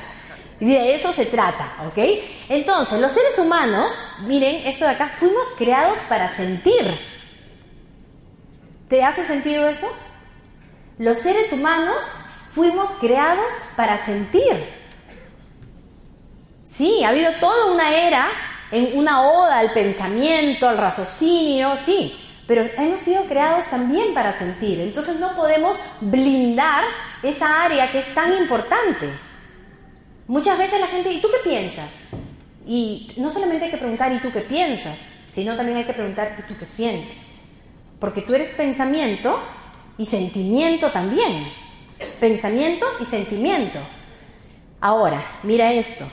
Y 0.60 0.74
de 0.74 0.96
eso 0.96 1.14
se 1.14 1.28
trata, 1.28 1.76
¿ok? 1.88 2.00
Entonces, 2.50 3.00
los 3.00 3.12
seres 3.12 3.38
humanos, 3.38 4.10
miren, 4.22 4.66
esto 4.66 4.86
de 4.86 4.92
acá, 4.92 5.12
fuimos 5.16 5.48
creados 5.56 6.00
para 6.10 6.36
sentir. 6.36 6.98
¿Te 8.88 9.04
hace 9.04 9.24
sentido 9.24 9.68
eso? 9.68 9.88
Los 10.98 11.20
seres 11.20 11.52
humanos 11.54 12.04
fuimos 12.50 12.96
creados 12.96 13.54
para 13.76 14.04
sentir. 14.04 14.66
Sí, 16.64 17.04
ha 17.04 17.10
habido 17.10 17.32
toda 17.40 17.72
una 17.72 17.96
era, 17.96 18.30
en 18.72 18.98
una 18.98 19.22
oda 19.22 19.60
al 19.60 19.74
pensamiento, 19.74 20.68
al 20.68 20.78
raciocinio, 20.78 21.76
sí, 21.76 22.14
pero 22.48 22.66
hemos 22.78 23.00
sido 23.02 23.26
creados 23.26 23.68
también 23.68 24.16
para 24.16 24.34
sentir. 24.34 24.82
Entonces 24.82 25.20
no 25.20 25.36
podemos 25.36 25.80
blindar 26.02 26.84
esa 27.22 27.64
área 27.64 27.92
que 27.92 28.00
es 28.00 28.14
tan 28.16 28.34
importante. 28.36 29.12
Muchas 30.28 30.58
veces 30.58 30.80
la 30.80 30.88
gente, 30.88 31.12
¿y 31.14 31.22
tú 31.22 31.28
qué 31.30 31.48
piensas? 31.48 32.10
Y 32.66 33.14
no 33.18 33.30
solamente 33.30 33.66
hay 33.66 33.72
que 33.72 33.78
preguntar, 33.78 34.12
¿y 34.12 34.20
tú 34.20 34.32
qué 34.32 34.42
piensas? 34.42 35.06
Sino 35.30 35.56
también 35.56 35.78
hay 35.78 35.86
que 35.86 35.94
preguntar, 35.94 36.36
¿y 36.40 36.42
tú 36.42 36.56
qué 36.58 36.66
sientes? 36.66 37.42
Porque 38.00 38.22
tú 38.22 38.34
eres 38.34 38.50
pensamiento 38.50 39.40
y 39.98 40.06
sentimiento 40.06 40.92
también. 40.92 41.48
Pensamiento 42.20 42.86
y 43.00 43.06
sentimiento. 43.06 43.80
Ahora, 44.80 45.40
mira 45.44 45.72
esto. 45.74 46.06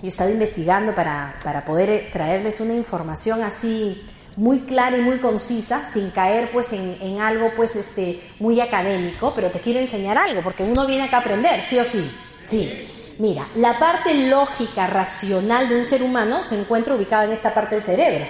Yo 0.00 0.06
he 0.06 0.08
estado 0.08 0.30
investigando 0.30 0.94
para, 0.94 1.38
para 1.42 1.64
poder 1.64 2.10
traerles 2.12 2.60
una 2.60 2.74
información 2.74 3.42
así 3.42 4.02
muy 4.36 4.60
clara 4.60 4.98
y 4.98 5.00
muy 5.00 5.18
concisa, 5.18 5.84
sin 5.84 6.10
caer 6.10 6.50
pues 6.52 6.72
en, 6.72 6.98
en, 7.00 7.20
algo 7.20 7.52
pues 7.56 7.74
este 7.76 8.20
muy 8.40 8.60
académico, 8.60 9.32
pero 9.34 9.50
te 9.50 9.60
quiero 9.60 9.78
enseñar 9.78 10.18
algo, 10.18 10.42
porque 10.42 10.64
uno 10.64 10.86
viene 10.86 11.04
acá 11.04 11.18
a 11.18 11.20
aprender, 11.20 11.62
sí 11.62 11.78
o 11.78 11.84
sí. 11.84 12.10
Sí. 12.44 12.88
Mira, 13.18 13.46
la 13.54 13.78
parte 13.78 14.12
lógica, 14.28 14.88
racional 14.88 15.68
de 15.68 15.78
un 15.78 15.84
ser 15.84 16.02
humano 16.02 16.42
se 16.42 16.58
encuentra 16.58 16.96
ubicada 16.96 17.24
en 17.24 17.32
esta 17.32 17.54
parte 17.54 17.76
del 17.76 17.84
cerebro, 17.84 18.26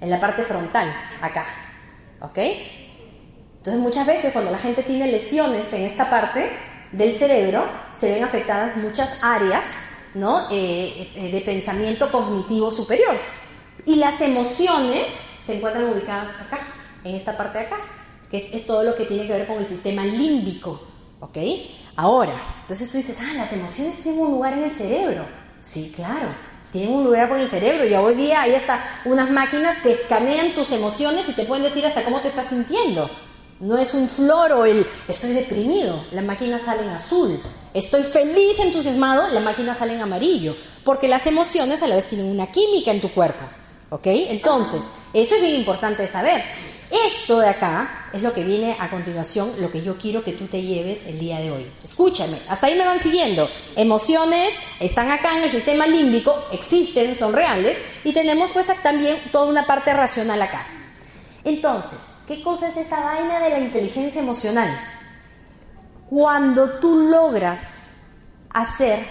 en 0.00 0.10
la 0.10 0.20
parte 0.20 0.44
frontal, 0.44 0.92
acá. 1.22 1.46
¿Ok? 2.20 2.38
Entonces 3.62 3.80
muchas 3.80 4.08
veces 4.08 4.32
cuando 4.32 4.50
la 4.50 4.58
gente 4.58 4.82
tiene 4.82 5.06
lesiones 5.06 5.72
en 5.72 5.82
esta 5.82 6.10
parte 6.10 6.50
del 6.90 7.14
cerebro, 7.14 7.64
se 7.92 8.10
ven 8.10 8.24
afectadas 8.24 8.76
muchas 8.76 9.16
áreas 9.22 9.64
¿no? 10.14 10.48
Eh, 10.50 11.08
eh, 11.14 11.30
de 11.30 11.40
pensamiento 11.42 12.10
cognitivo 12.10 12.72
superior. 12.72 13.16
Y 13.86 13.94
las 13.94 14.20
emociones 14.20 15.06
se 15.46 15.54
encuentran 15.54 15.84
ubicadas 15.84 16.28
acá, 16.40 16.58
en 17.04 17.14
esta 17.14 17.36
parte 17.36 17.58
de 17.58 17.66
acá, 17.66 17.76
que 18.28 18.50
es 18.52 18.66
todo 18.66 18.82
lo 18.82 18.96
que 18.96 19.04
tiene 19.04 19.28
que 19.28 19.32
ver 19.32 19.46
con 19.46 19.58
el 19.58 19.64
sistema 19.64 20.04
límbico. 20.04 20.80
¿Ok? 21.20 21.38
Ahora, 21.94 22.34
entonces 22.62 22.90
tú 22.90 22.96
dices, 22.96 23.16
ah, 23.20 23.32
las 23.36 23.52
emociones 23.52 23.94
tienen 24.02 24.22
un 24.22 24.32
lugar 24.32 24.54
en 24.54 24.64
el 24.64 24.72
cerebro. 24.72 25.24
Sí, 25.60 25.92
claro, 25.94 26.26
tienen 26.72 26.92
un 26.92 27.04
lugar 27.04 27.28
por 27.28 27.38
el 27.38 27.46
cerebro 27.46 27.86
y 27.86 27.94
hoy 27.94 28.16
día 28.16 28.42
hay 28.42 28.56
hasta 28.56 28.82
unas 29.04 29.30
máquinas 29.30 29.80
que 29.84 29.92
escanean 29.92 30.52
tus 30.52 30.72
emociones 30.72 31.28
y 31.28 31.32
te 31.32 31.44
pueden 31.44 31.62
decir 31.62 31.86
hasta 31.86 32.02
cómo 32.02 32.20
te 32.20 32.26
estás 32.26 32.46
sintiendo. 32.46 33.08
No 33.62 33.78
es 33.78 33.94
un 33.94 34.08
floro 34.08 34.64
el 34.64 34.84
estoy 35.06 35.34
deprimido, 35.34 36.04
la 36.10 36.20
máquina 36.20 36.58
sale 36.58 36.82
en 36.82 36.88
azul. 36.88 37.40
Estoy 37.72 38.02
feliz, 38.02 38.58
entusiasmado, 38.58 39.28
la 39.32 39.38
máquina 39.38 39.72
sale 39.72 39.94
en 39.94 40.00
amarillo. 40.00 40.56
Porque 40.84 41.06
las 41.06 41.28
emociones 41.28 41.80
a 41.80 41.86
la 41.86 41.94
vez 41.94 42.08
tienen 42.08 42.26
una 42.26 42.50
química 42.50 42.90
en 42.90 43.00
tu 43.00 43.12
cuerpo. 43.14 43.44
¿Ok? 43.90 44.06
Entonces, 44.06 44.82
eso 45.14 45.36
es 45.36 45.40
bien 45.40 45.54
importante 45.54 46.08
saber. 46.08 46.42
Esto 47.06 47.38
de 47.38 47.50
acá 47.50 48.10
es 48.12 48.20
lo 48.20 48.32
que 48.32 48.42
viene 48.42 48.76
a 48.80 48.90
continuación, 48.90 49.52
lo 49.60 49.70
que 49.70 49.80
yo 49.80 49.96
quiero 49.96 50.24
que 50.24 50.32
tú 50.32 50.48
te 50.48 50.60
lleves 50.60 51.04
el 51.04 51.20
día 51.20 51.38
de 51.38 51.52
hoy. 51.52 51.70
Escúchame, 51.84 52.40
hasta 52.48 52.66
ahí 52.66 52.74
me 52.74 52.84
van 52.84 53.00
siguiendo. 53.00 53.48
Emociones 53.76 54.50
están 54.80 55.08
acá 55.08 55.36
en 55.36 55.44
el 55.44 55.52
sistema 55.52 55.86
límbico, 55.86 56.34
existen, 56.50 57.14
son 57.14 57.32
reales, 57.32 57.78
y 58.02 58.12
tenemos 58.12 58.50
pues 58.50 58.66
también 58.82 59.18
toda 59.30 59.46
una 59.46 59.64
parte 59.66 59.92
racional 59.92 60.42
acá. 60.42 60.66
Entonces, 61.44 62.11
¿Qué 62.26 62.40
cosa 62.40 62.68
es 62.68 62.76
esta 62.76 63.00
vaina 63.00 63.40
de 63.40 63.50
la 63.50 63.58
inteligencia 63.58 64.22
emocional? 64.22 64.70
Cuando 66.08 66.78
tú 66.78 66.96
logras 66.96 67.90
hacer 68.50 69.04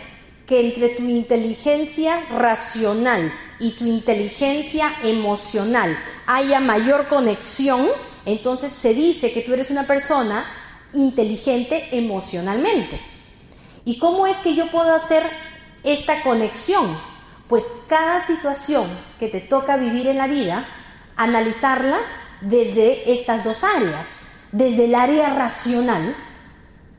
que 0.48 0.62
entre 0.62 0.90
tu 0.90 1.04
inteligencia 1.04 2.22
racional 2.30 3.34
y 3.60 3.72
tu 3.72 3.86
inteligencia 3.86 4.94
emocional 5.04 5.98
haya 6.26 6.62
mayor 6.62 7.08
conexión, 7.10 7.90
entonces 8.26 8.72
se 8.72 8.94
dice 8.94 9.34
que 9.34 9.42
tú 9.42 9.54
eres 9.54 9.70
una 9.70 9.86
persona 9.86 10.46
inteligente 10.94 11.90
emocionalmente. 11.92 13.02
¿Y 13.84 13.98
cómo 14.00 14.26
es 14.26 14.38
que 14.38 14.56
yo 14.56 14.72
puedo 14.72 14.94
hacer 14.94 15.24
esta 15.84 16.24
conexión? 16.24 16.98
Pues 17.50 17.66
cada 17.88 18.26
situación 18.26 18.90
que 19.20 19.28
te 19.28 19.42
toca 19.42 19.76
vivir 19.76 20.08
en 20.08 20.18
la 20.18 20.28
vida, 20.28 20.66
analizarla 21.18 22.00
desde 22.42 23.12
estas 23.12 23.44
dos 23.44 23.64
áreas, 23.64 24.22
desde 24.52 24.86
el 24.86 24.96
área 24.96 25.30
racional, 25.30 26.16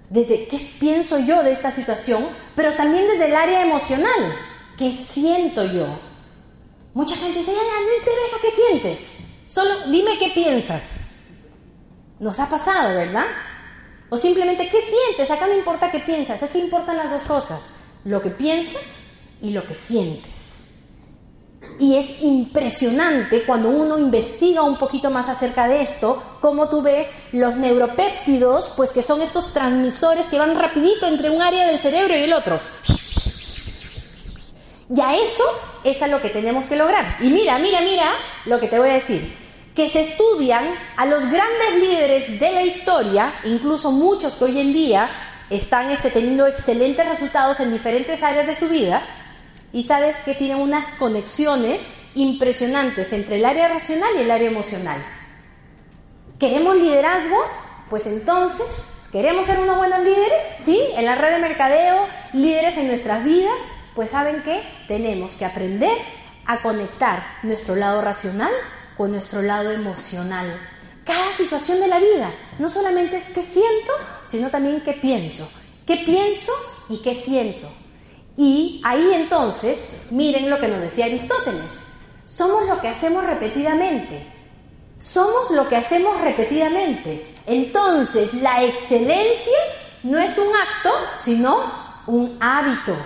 desde 0.08 0.46
qué 0.46 0.58
pienso 0.78 1.18
yo 1.18 1.42
de 1.42 1.52
esta 1.52 1.70
situación, 1.70 2.26
pero 2.54 2.74
también 2.74 3.06
desde 3.08 3.26
el 3.26 3.34
área 3.34 3.62
emocional, 3.62 4.36
qué 4.76 4.92
siento 4.92 5.64
yo. 5.64 5.86
Mucha 6.94 7.16
gente 7.16 7.38
dice, 7.38 7.52
ya, 7.52 7.58
no 7.58 7.98
interesa 7.98 8.36
qué 8.40 8.50
sientes, 8.50 8.98
solo 9.48 9.90
dime 9.90 10.18
qué 10.18 10.30
piensas. 10.34 10.82
Nos 12.20 12.38
ha 12.38 12.48
pasado, 12.48 12.94
¿verdad? 12.94 13.26
O 14.10 14.16
simplemente, 14.16 14.68
¿qué 14.68 14.80
sientes? 14.82 15.30
Acá 15.30 15.46
no 15.46 15.56
importa 15.56 15.90
qué 15.90 16.00
piensas, 16.00 16.42
es 16.42 16.50
que 16.50 16.58
importan 16.58 16.98
las 16.98 17.10
dos 17.10 17.22
cosas, 17.22 17.62
lo 18.04 18.20
que 18.20 18.30
piensas 18.30 18.82
y 19.40 19.50
lo 19.50 19.64
que 19.66 19.74
sientes. 19.74 20.41
Y 21.78 21.96
es 21.96 22.22
impresionante 22.22 23.44
cuando 23.44 23.68
uno 23.68 23.98
investiga 23.98 24.62
un 24.62 24.78
poquito 24.78 25.10
más 25.10 25.28
acerca 25.28 25.66
de 25.66 25.82
esto, 25.82 26.22
como 26.40 26.68
tú 26.68 26.82
ves 26.82 27.08
los 27.32 27.56
neuropéptidos, 27.56 28.70
pues 28.76 28.92
que 28.92 29.02
son 29.02 29.22
estos 29.22 29.52
transmisores 29.52 30.26
que 30.26 30.38
van 30.38 30.58
rapidito 30.58 31.06
entre 31.06 31.30
un 31.30 31.42
área 31.42 31.66
del 31.66 31.78
cerebro 31.78 32.16
y 32.16 32.22
el 32.22 32.32
otro. 32.32 32.60
Y 34.94 35.00
a 35.00 35.16
eso 35.16 35.44
es 35.84 36.02
a 36.02 36.06
lo 36.06 36.20
que 36.20 36.28
tenemos 36.28 36.66
que 36.66 36.76
lograr. 36.76 37.16
Y 37.20 37.30
mira, 37.30 37.58
mira, 37.58 37.80
mira 37.80 38.12
lo 38.44 38.60
que 38.60 38.68
te 38.68 38.78
voy 38.78 38.90
a 38.90 38.94
decir. 38.94 39.34
Que 39.74 39.88
se 39.88 40.00
estudian 40.00 40.66
a 40.98 41.06
los 41.06 41.22
grandes 41.22 41.76
líderes 41.80 42.38
de 42.38 42.52
la 42.52 42.62
historia, 42.62 43.32
incluso 43.44 43.90
muchos 43.90 44.34
que 44.34 44.44
hoy 44.44 44.60
en 44.60 44.72
día 44.74 45.08
están 45.48 45.90
este, 45.90 46.10
teniendo 46.10 46.46
excelentes 46.46 47.08
resultados 47.08 47.60
en 47.60 47.72
diferentes 47.72 48.22
áreas 48.22 48.46
de 48.46 48.54
su 48.54 48.68
vida, 48.68 49.02
y 49.72 49.84
sabes 49.84 50.16
que 50.24 50.34
tienen 50.34 50.58
unas 50.58 50.94
conexiones 50.94 51.80
impresionantes 52.14 53.12
entre 53.12 53.36
el 53.36 53.44
área 53.44 53.68
racional 53.68 54.10
y 54.16 54.20
el 54.20 54.30
área 54.30 54.50
emocional. 54.50 55.02
¿Queremos 56.38 56.76
liderazgo? 56.76 57.36
Pues 57.88 58.06
entonces, 58.06 58.66
¿queremos 59.10 59.46
ser 59.46 59.60
unos 59.60 59.76
buenos 59.76 60.00
líderes? 60.00 60.42
¿Sí? 60.62 60.78
En 60.96 61.04
la 61.04 61.14
red 61.14 61.32
de 61.32 61.38
mercadeo, 61.38 62.06
líderes 62.32 62.76
en 62.76 62.88
nuestras 62.88 63.24
vidas. 63.24 63.56
Pues 63.94 64.10
saben 64.10 64.42
que 64.42 64.62
tenemos 64.88 65.34
que 65.34 65.44
aprender 65.44 65.96
a 66.46 66.60
conectar 66.62 67.22
nuestro 67.42 67.76
lado 67.76 68.00
racional 68.00 68.52
con 68.96 69.12
nuestro 69.12 69.42
lado 69.42 69.70
emocional. 69.70 70.58
Cada 71.04 71.32
situación 71.36 71.80
de 71.80 71.88
la 71.88 71.98
vida, 71.98 72.30
no 72.58 72.68
solamente 72.68 73.16
es 73.16 73.24
qué 73.30 73.42
siento, 73.42 73.92
sino 74.26 74.50
también 74.50 74.82
qué 74.82 74.92
pienso. 74.92 75.48
¿Qué 75.86 75.98
pienso 75.98 76.52
y 76.88 77.02
qué 77.02 77.14
siento? 77.14 77.68
Y 78.36 78.80
ahí 78.84 79.12
entonces, 79.14 79.92
miren 80.10 80.48
lo 80.48 80.58
que 80.58 80.68
nos 80.68 80.80
decía 80.80 81.04
Aristóteles, 81.04 81.80
somos 82.24 82.66
lo 82.66 82.80
que 82.80 82.88
hacemos 82.88 83.24
repetidamente. 83.24 84.26
Somos 84.98 85.50
lo 85.50 85.68
que 85.68 85.76
hacemos 85.76 86.20
repetidamente. 86.20 87.34
Entonces, 87.46 88.32
la 88.34 88.62
excelencia 88.62 89.58
no 90.02 90.18
es 90.18 90.38
un 90.38 90.46
acto, 90.46 90.90
sino 91.16 91.60
un 92.06 92.38
hábito. 92.40 92.96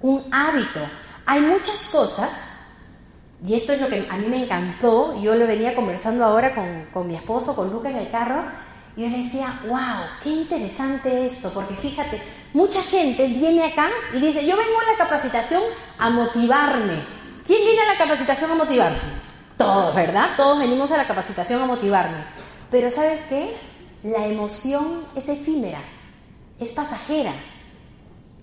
Un 0.00 0.24
hábito. 0.32 0.80
Hay 1.26 1.40
muchas 1.40 1.86
cosas, 1.86 2.32
y 3.44 3.54
esto 3.54 3.72
es 3.72 3.80
lo 3.80 3.88
que 3.88 4.06
a 4.08 4.16
mí 4.16 4.26
me 4.26 4.44
encantó, 4.44 5.20
yo 5.20 5.34
lo 5.34 5.46
venía 5.46 5.74
conversando 5.74 6.24
ahora 6.24 6.54
con, 6.54 6.86
con 6.92 7.08
mi 7.08 7.16
esposo, 7.16 7.54
con 7.54 7.70
Luca 7.70 7.90
en 7.90 7.96
el 7.96 8.10
carro, 8.10 8.44
y 8.96 9.02
yo 9.02 9.14
decía, 9.14 9.60
wow, 9.66 10.08
qué 10.22 10.30
interesante 10.30 11.26
esto, 11.26 11.52
porque 11.52 11.74
fíjate, 11.74 12.22
mucha 12.54 12.82
gente 12.82 13.26
viene 13.26 13.64
acá 13.64 13.90
y 14.14 14.20
dice, 14.20 14.46
yo 14.46 14.56
vengo 14.56 14.80
a 14.80 14.92
la 14.92 14.96
capacitación 14.96 15.62
a 15.98 16.08
motivarme. 16.08 17.04
¿Quién 17.46 17.60
viene 17.60 17.82
a 17.82 17.92
la 17.92 17.98
capacitación 17.98 18.50
a 18.50 18.54
motivarse? 18.54 19.06
Todos, 19.58 19.94
¿verdad? 19.94 20.30
Todos 20.38 20.58
venimos 20.58 20.90
a 20.92 20.96
la 20.96 21.06
capacitación 21.06 21.62
a 21.62 21.66
motivarme. 21.66 22.24
Pero 22.70 22.90
¿sabes 22.90 23.20
qué? 23.28 23.54
La 24.02 24.26
emoción 24.26 25.04
es 25.14 25.28
efímera, 25.28 25.80
es 26.58 26.70
pasajera. 26.70 27.34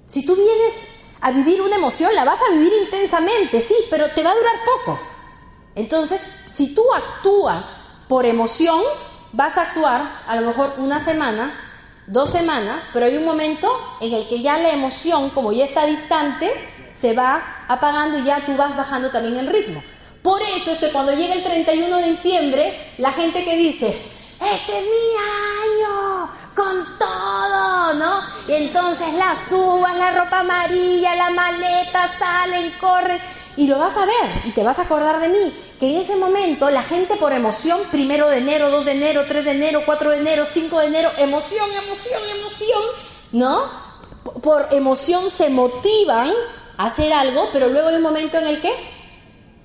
Si 0.06 0.24
tú 0.24 0.36
vienes 0.36 0.74
a 1.20 1.32
vivir 1.32 1.64
una 1.64 1.78
emoción, 1.78 2.14
la 2.14 2.26
vas 2.26 2.40
a 2.48 2.54
vivir 2.54 2.72
intensamente, 2.84 3.60
sí, 3.60 3.74
pero 3.90 4.12
te 4.14 4.24
va 4.24 4.32
a 4.32 4.36
durar 4.36 4.56
poco. 4.66 5.00
Entonces, 5.74 6.24
si 6.48 6.76
tú 6.76 6.84
actúas 6.94 7.86
por 8.08 8.28
emoción, 8.28 8.82
vas 9.34 9.58
a 9.58 9.64
actuar 9.64 10.22
a 10.26 10.36
lo 10.36 10.48
mejor 10.48 10.76
una 10.78 11.00
semana, 11.00 11.54
dos 12.08 12.30
semanas, 12.30 12.88
pero 12.94 13.06
hay 13.06 13.18
un 13.18 13.26
momento 13.26 13.70
en 14.00 14.14
el 14.14 14.28
que 14.28 14.42
ya 14.42 14.58
la 14.58 14.72
emoción, 14.72 15.32
como 15.32 15.52
ya 15.52 15.66
está 15.66 15.86
distante, 15.86 16.50
se 16.90 17.14
va 17.14 17.66
apagando 17.68 18.20
y 18.20 18.24
ya 18.24 18.46
tú 18.46 18.56
vas 18.56 18.76
bajando 18.78 19.12
también 19.12 19.38
el 19.38 19.48
ritmo. 19.48 19.84
Por 20.22 20.42
eso 20.42 20.72
es 20.72 20.80
que 20.80 20.92
cuando 20.92 21.12
llega 21.14 21.34
el 21.34 21.44
31 21.44 21.98
de 21.98 22.12
diciembre, 22.12 22.94
la 22.98 23.12
gente 23.12 23.44
que 23.44 23.58
dice, 23.58 23.88
este 24.40 24.80
es 24.80 24.86
mi 24.86 25.82
año, 25.82 26.30
con 26.56 26.98
todo, 26.98 27.94
¿no? 27.96 28.22
Y 28.48 28.54
entonces 28.54 29.14
las 29.16 29.52
uvas, 29.52 29.96
la 29.98 30.12
ropa 30.12 30.40
amarilla, 30.40 31.16
la 31.16 31.32
maleta 31.32 32.10
salen, 32.18 32.72
corren 32.80 33.20
y 33.56 33.68
lo 33.68 33.78
vas 33.78 33.96
a 33.98 34.06
ver 34.06 34.42
y 34.46 34.52
te 34.52 34.64
vas 34.64 34.80
a 34.80 34.84
acordar 34.84 35.20
de 35.20 35.30
mí, 35.30 35.54
que 35.80 35.90
en 35.90 35.96
ese 35.96 36.16
momento 36.16 36.70
la 36.70 36.82
gente 36.82 37.16
por 37.16 37.34
emoción, 37.34 37.80
primero 37.92 38.30
de 38.30 38.38
enero, 38.38 38.70
2 38.70 38.86
de 38.86 38.92
enero, 38.92 39.26
3 39.28 39.46
de 39.46 39.52
enero, 39.52 39.82
4 39.86 40.12
de 40.12 40.18
enero, 40.18 40.46
5 40.46 40.80
de 40.80 40.86
enero, 40.86 41.12
emoción, 41.18 41.70
emoción, 41.72 42.22
emoción, 42.38 42.82
¿no? 43.32 43.70
Por 44.42 44.68
emoción 44.72 45.30
se 45.30 45.50
motivan 45.50 46.32
a 46.78 46.86
hacer 46.86 47.14
algo, 47.14 47.50
pero 47.54 47.68
luego 47.70 47.90
hay 47.90 47.96
un 47.96 48.02
momento 48.02 48.38
en 48.38 48.48
el 48.48 48.62
que, 48.62 48.72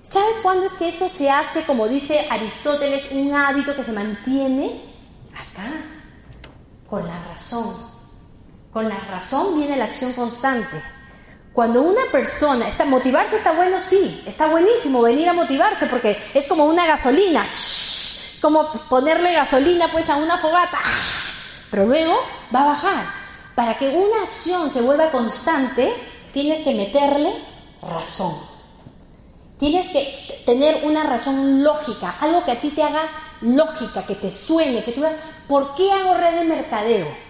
¿sabes 0.03 0.37
cuándo 0.42 0.66
es 0.66 0.72
que 0.72 0.88
eso 0.88 1.09
se 1.09 1.31
hace, 1.31 1.64
como 1.64 1.88
dice 1.88 2.27
Aristóteles, 2.31 3.09
un 3.11 3.35
hábito 3.35 3.74
que 3.74 3.83
se 3.83 3.92
mantiene? 3.92 4.83
Acá, 5.33 5.83
con 6.88 7.07
la 7.07 7.24
razón. 7.24 7.74
Con 8.72 8.88
la 8.88 8.98
razón 9.01 9.57
viene 9.57 9.77
la 9.77 9.85
acción 9.85 10.12
constante. 10.12 10.83
Cuando 11.59 11.83
una 11.83 12.03
persona 12.12 12.68
está 12.68 12.85
motivarse 12.85 13.35
está 13.35 13.51
bueno, 13.51 13.81
sí, 13.81 14.23
está 14.25 14.47
buenísimo 14.47 15.03
venir 15.03 15.29
a 15.29 15.33
motivarse 15.33 15.88
porque 15.88 16.16
es 16.33 16.47
como 16.47 16.64
una 16.66 16.87
gasolina, 16.87 17.44
como 18.40 18.71
ponerle 18.88 19.33
gasolina 19.33 19.88
pues 19.90 20.09
a 20.09 20.14
una 20.14 20.38
fogata, 20.38 20.79
pero 21.68 21.85
luego 21.85 22.14
va 22.55 22.62
a 22.62 22.66
bajar. 22.66 23.07
Para 23.57 23.77
que 23.77 23.88
una 23.88 24.23
acción 24.23 24.71
se 24.71 24.81
vuelva 24.83 25.11
constante, 25.11 25.92
tienes 26.33 26.62
que 26.62 26.77
meterle 26.77 27.33
razón. 27.83 28.37
Tienes 29.59 29.90
que 29.90 30.44
tener 30.47 30.85
una 30.85 31.03
razón 31.03 31.64
lógica, 31.64 32.18
algo 32.21 32.44
que 32.44 32.53
a 32.53 32.61
ti 32.61 32.71
te 32.71 32.85
haga 32.85 33.09
lógica, 33.40 34.07
que 34.07 34.14
te 34.14 34.31
sueñe, 34.31 34.85
que 34.85 34.92
tú 34.92 35.01
digas, 35.01 35.16
¿por 35.49 35.75
qué 35.75 35.90
hago 35.90 36.14
red 36.14 36.38
de 36.38 36.44
mercadeo? 36.44 37.27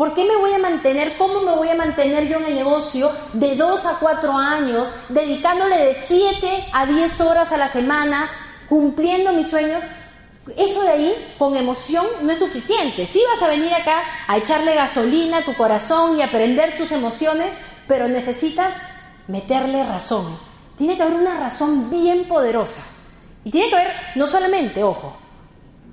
¿Por 0.00 0.14
qué 0.14 0.24
me 0.24 0.34
voy 0.34 0.54
a 0.54 0.58
mantener? 0.58 1.18
¿Cómo 1.18 1.42
me 1.42 1.54
voy 1.54 1.68
a 1.68 1.74
mantener 1.74 2.26
yo 2.26 2.38
en 2.38 2.46
el 2.46 2.54
negocio 2.54 3.12
de 3.34 3.54
dos 3.54 3.84
a 3.84 3.98
cuatro 4.00 4.32
años, 4.32 4.90
dedicándole 5.10 5.76
de 5.76 5.96
siete 6.08 6.64
a 6.72 6.86
diez 6.86 7.20
horas 7.20 7.52
a 7.52 7.58
la 7.58 7.68
semana, 7.68 8.30
cumpliendo 8.66 9.34
mis 9.34 9.48
sueños? 9.48 9.82
Eso 10.56 10.80
de 10.80 10.88
ahí, 10.88 11.34
con 11.36 11.54
emoción, 11.54 12.06
no 12.22 12.32
es 12.32 12.38
suficiente. 12.38 13.04
Sí 13.04 13.22
vas 13.30 13.42
a 13.42 13.48
venir 13.48 13.74
acá 13.74 14.02
a 14.26 14.38
echarle 14.38 14.74
gasolina 14.74 15.36
a 15.36 15.44
tu 15.44 15.52
corazón 15.54 16.16
y 16.16 16.22
aprender 16.22 16.78
tus 16.78 16.92
emociones, 16.92 17.52
pero 17.86 18.08
necesitas 18.08 18.72
meterle 19.28 19.84
razón. 19.84 20.38
Tiene 20.78 20.96
que 20.96 21.02
haber 21.02 21.16
una 21.16 21.38
razón 21.38 21.90
bien 21.90 22.26
poderosa. 22.26 22.82
Y 23.44 23.50
tiene 23.50 23.68
que 23.68 23.76
haber, 23.76 23.92
no 24.14 24.26
solamente, 24.26 24.82
ojo, 24.82 25.14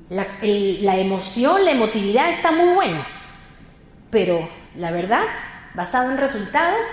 la 0.09 0.95
emoción, 0.95 1.65
la 1.65 1.71
emotividad 1.71 2.29
está 2.29 2.53
muy 2.53 2.73
buena 2.73 3.05
pero 4.09 4.47
la 4.75 4.91
verdad, 4.91 5.23
basado 5.73 6.11
en 6.11 6.17
resultados, 6.17 6.83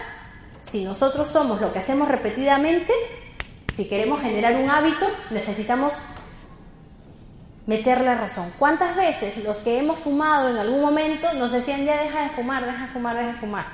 si 0.60 0.84
nosotros 0.84 1.28
somos 1.28 1.60
lo 1.60 1.72
que 1.72 1.78
hacemos 1.78 2.08
repetidamente, 2.08 2.92
si 3.74 3.86
queremos 3.86 4.20
generar 4.20 4.56
un 4.56 4.70
hábito, 4.70 5.06
necesitamos 5.30 5.94
meterle 7.66 8.14
razón. 8.14 8.52
¿Cuántas 8.58 8.94
veces 8.96 9.36
los 9.38 9.58
que 9.58 9.78
hemos 9.78 9.98
fumado 9.98 10.48
en 10.48 10.58
algún 10.58 10.80
momento 10.80 11.32
nos 11.34 11.52
decían 11.52 11.84
ya 11.84 12.02
deja 12.02 12.22
de 12.22 12.28
fumar, 12.30 12.64
deja 12.66 12.86
de 12.86 12.92
fumar, 12.92 13.16
deja 13.16 13.28
de 13.28 13.38
fumar? 13.38 13.66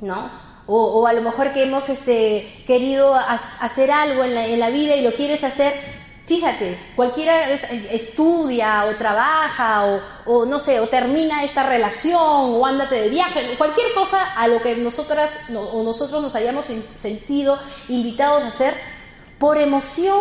¿No? 0.00 0.30
O, 0.66 1.06
a 1.06 1.12
lo 1.12 1.20
mejor 1.20 1.52
que 1.52 1.64
hemos 1.64 1.90
este, 1.90 2.64
querido 2.66 3.14
hacer 3.14 3.90
algo 3.90 4.24
en 4.24 4.34
la, 4.34 4.46
en 4.46 4.58
la 4.58 4.70
vida 4.70 4.96
y 4.96 5.02
lo 5.02 5.12
quieres 5.12 5.44
hacer 5.44 5.74
Fíjate, 6.26 6.78
cualquiera 6.96 7.50
estudia 7.50 8.86
o 8.86 8.96
trabaja 8.96 10.00
o, 10.24 10.46
no 10.46 10.58
sé, 10.58 10.80
o 10.80 10.88
termina 10.88 11.44
esta 11.44 11.64
relación 11.64 12.18
o 12.18 12.64
ándate 12.64 12.94
de 12.94 13.08
viaje, 13.10 13.54
cualquier 13.58 13.92
cosa 13.92 14.32
a 14.34 14.48
lo 14.48 14.62
que 14.62 14.74
nosotras 14.74 15.38
o 15.54 15.82
nosotros 15.82 16.22
nos 16.22 16.34
hayamos 16.34 16.64
sentido 16.94 17.58
invitados 17.88 18.42
a 18.42 18.48
hacer, 18.48 18.74
por 19.38 19.58
emoción, 19.58 20.18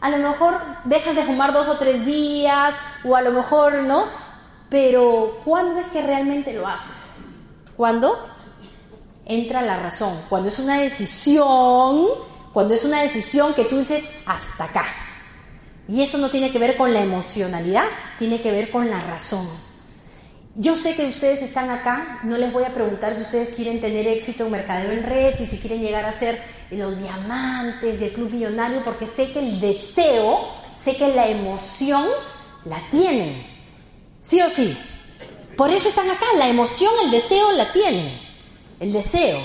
a 0.00 0.10
lo 0.10 0.18
mejor 0.18 0.60
dejas 0.84 1.16
de 1.16 1.24
fumar 1.24 1.52
dos 1.52 1.66
o 1.66 1.76
tres 1.76 2.06
días 2.06 2.74
o 3.02 3.16
a 3.16 3.22
lo 3.22 3.32
mejor 3.32 3.82
no, 3.82 4.06
pero 4.70 5.40
¿cuándo 5.44 5.80
es 5.80 5.86
que 5.86 6.02
realmente 6.02 6.52
lo 6.52 6.68
haces? 6.68 7.08
¿Cuándo? 7.76 8.16
Entra 9.24 9.60
la 9.60 9.80
razón, 9.80 10.20
cuando 10.28 10.50
es 10.50 10.60
una 10.60 10.78
decisión, 10.78 12.06
cuando 12.52 12.74
es 12.74 12.84
una 12.84 13.02
decisión 13.02 13.54
que 13.54 13.64
tú 13.64 13.80
dices 13.80 14.04
hasta 14.24 14.64
acá 14.64 15.01
y 15.88 16.02
eso 16.02 16.18
no 16.18 16.30
tiene 16.30 16.50
que 16.50 16.58
ver 16.58 16.76
con 16.76 16.92
la 16.92 17.00
emocionalidad, 17.00 17.84
tiene 18.18 18.40
que 18.40 18.50
ver 18.50 18.70
con 18.70 18.88
la 18.88 19.00
razón. 19.00 19.48
Yo 20.54 20.76
sé 20.76 20.94
que 20.94 21.06
ustedes 21.06 21.40
están 21.40 21.70
acá, 21.70 22.20
no 22.24 22.36
les 22.36 22.52
voy 22.52 22.64
a 22.64 22.74
preguntar 22.74 23.14
si 23.14 23.22
ustedes 23.22 23.48
quieren 23.56 23.80
tener 23.80 24.06
éxito 24.06 24.44
en 24.44 24.52
Mercadeo 24.52 24.92
en 24.92 25.02
Red 25.02 25.40
y 25.40 25.46
si 25.46 25.56
quieren 25.56 25.80
llegar 25.80 26.04
a 26.04 26.12
ser 26.12 26.42
los 26.70 26.98
diamantes 26.98 28.00
del 28.00 28.12
Club 28.12 28.30
Millonario, 28.30 28.84
porque 28.84 29.06
sé 29.06 29.32
que 29.32 29.38
el 29.38 29.60
deseo, 29.60 30.40
sé 30.76 30.96
que 30.96 31.08
la 31.08 31.28
emoción 31.28 32.06
la 32.66 32.82
tienen. 32.90 33.42
Sí 34.20 34.42
o 34.42 34.48
sí. 34.50 34.76
Por 35.56 35.70
eso 35.70 35.88
están 35.88 36.10
acá, 36.10 36.26
la 36.36 36.48
emoción, 36.48 36.92
el 37.04 37.10
deseo 37.10 37.50
la 37.52 37.72
tienen. 37.72 38.12
El 38.78 38.92
deseo. 38.92 39.40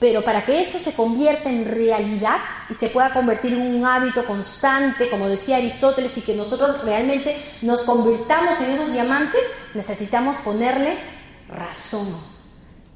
Pero 0.00 0.22
para 0.22 0.44
que 0.44 0.60
eso 0.60 0.78
se 0.78 0.92
convierta 0.92 1.50
en 1.50 1.64
realidad, 1.64 2.38
y 2.70 2.74
se 2.74 2.88
pueda 2.88 3.12
convertir 3.12 3.54
en 3.54 3.62
un 3.62 3.84
hábito 3.84 4.24
constante, 4.24 5.10
como 5.10 5.28
decía 5.28 5.56
Aristóteles, 5.56 6.16
y 6.16 6.20
que 6.20 6.34
nosotros 6.34 6.82
realmente 6.82 7.36
nos 7.62 7.82
convirtamos 7.82 8.60
en 8.60 8.70
esos 8.70 8.92
diamantes, 8.92 9.40
necesitamos 9.74 10.36
ponerle 10.38 10.96
razón. 11.48 12.14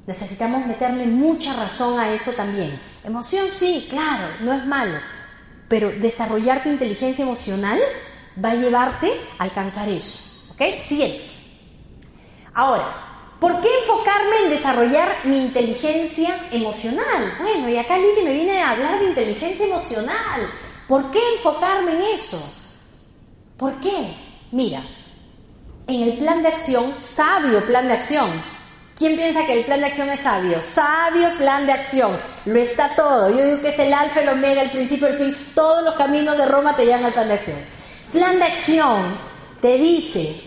Necesitamos 0.05 0.65
meterle 0.65 1.05
mucha 1.05 1.53
razón 1.53 1.99
a 1.99 2.13
eso 2.13 2.31
también. 2.31 2.79
Emoción 3.03 3.47
sí, 3.49 3.87
claro, 3.89 4.27
no 4.41 4.53
es 4.53 4.65
malo, 4.65 4.99
pero 5.67 5.91
desarrollar 5.91 6.63
tu 6.63 6.69
inteligencia 6.69 7.23
emocional 7.23 7.79
va 8.43 8.51
a 8.51 8.55
llevarte 8.55 9.11
a 9.39 9.43
alcanzar 9.43 9.89
eso. 9.89 10.19
¿Ok? 10.51 10.61
Siguiente. 10.85 11.21
Ahora, 12.53 13.12
¿por 13.43 13.59
qué 13.59 13.67
enfocarme 13.81 14.37
en 14.45 14.49
desarrollar 14.51 15.17
mi 15.25 15.37
inteligencia 15.37 16.47
emocional? 16.49 17.33
Bueno, 17.41 17.67
y 17.67 17.75
acá 17.75 17.97
Lili 17.97 18.21
me 18.23 18.31
viene 18.31 18.61
a 18.61 18.69
hablar 18.69 18.99
de 18.99 19.07
inteligencia 19.07 19.65
emocional. 19.65 20.49
¿Por 20.87 21.11
qué 21.11 21.19
enfocarme 21.35 21.91
en 21.91 22.01
eso? 22.03 22.41
¿Por 23.57 23.73
qué? 23.81 24.15
Mira, 24.53 24.81
en 25.87 26.03
el 26.03 26.17
plan 26.19 26.41
de 26.41 26.47
acción, 26.47 26.93
sabio 26.99 27.65
plan 27.65 27.89
de 27.89 27.95
acción. 27.95 28.31
¿Quién 28.95 29.17
piensa 29.17 29.45
que 29.45 29.59
el 29.59 29.65
plan 29.65 29.81
de 29.81 29.87
acción 29.87 30.07
es 30.07 30.21
sabio? 30.21 30.61
Sabio 30.61 31.37
plan 31.37 31.65
de 31.65 31.73
acción. 31.73 32.17
Lo 32.45 32.57
está 32.57 32.95
todo. 32.95 33.29
Yo 33.29 33.43
digo 33.43 33.61
que 33.61 33.71
es 33.71 33.79
el 33.79 33.93
alfa, 33.93 34.21
el 34.21 34.29
omega, 34.29 34.61
el 34.61 34.71
principio, 34.71 35.07
el 35.09 35.17
fin. 35.17 35.35
Todos 35.53 35.83
los 35.83 35.95
caminos 35.95 36.37
de 36.37 36.45
Roma 36.45 36.77
te 36.77 36.85
llevan 36.85 37.03
al 37.03 37.13
plan 37.13 37.27
de 37.27 37.33
acción. 37.33 37.57
Plan 38.09 38.39
de 38.39 38.45
acción 38.45 39.17
te 39.59 39.77
dice 39.77 40.41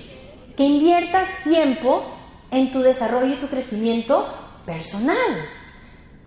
que 0.57 0.63
inviertas 0.63 1.29
tiempo 1.45 2.16
en 2.51 2.73
tu 2.73 2.81
desarrollo 2.81 3.35
y 3.35 3.39
tu 3.39 3.49
crecimiento 3.49 4.27
personal. 4.65 5.49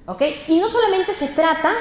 ¿Ok? 0.06 0.24
Y 0.48 0.60
no 0.60 0.68
solamente 0.68 1.14
se 1.14 1.28
trata 1.28 1.72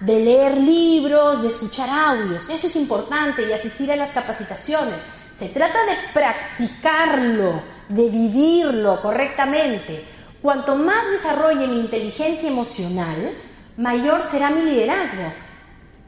de 0.00 0.20
leer 0.20 0.58
libros, 0.58 1.42
de 1.42 1.48
escuchar 1.48 1.88
audios, 1.90 2.48
eso 2.50 2.66
es 2.66 2.76
importante, 2.76 3.48
y 3.48 3.52
asistir 3.52 3.90
a 3.90 3.96
las 3.96 4.10
capacitaciones. 4.10 5.00
Se 5.36 5.48
trata 5.48 5.84
de 5.84 5.94
practicarlo, 6.12 7.62
de 7.88 8.08
vivirlo 8.08 9.00
correctamente. 9.00 10.04
Cuanto 10.42 10.76
más 10.76 11.08
desarrolle 11.10 11.66
mi 11.66 11.80
inteligencia 11.80 12.48
emocional, 12.48 13.32
mayor 13.76 14.22
será 14.22 14.50
mi 14.50 14.62
liderazgo. 14.62 15.32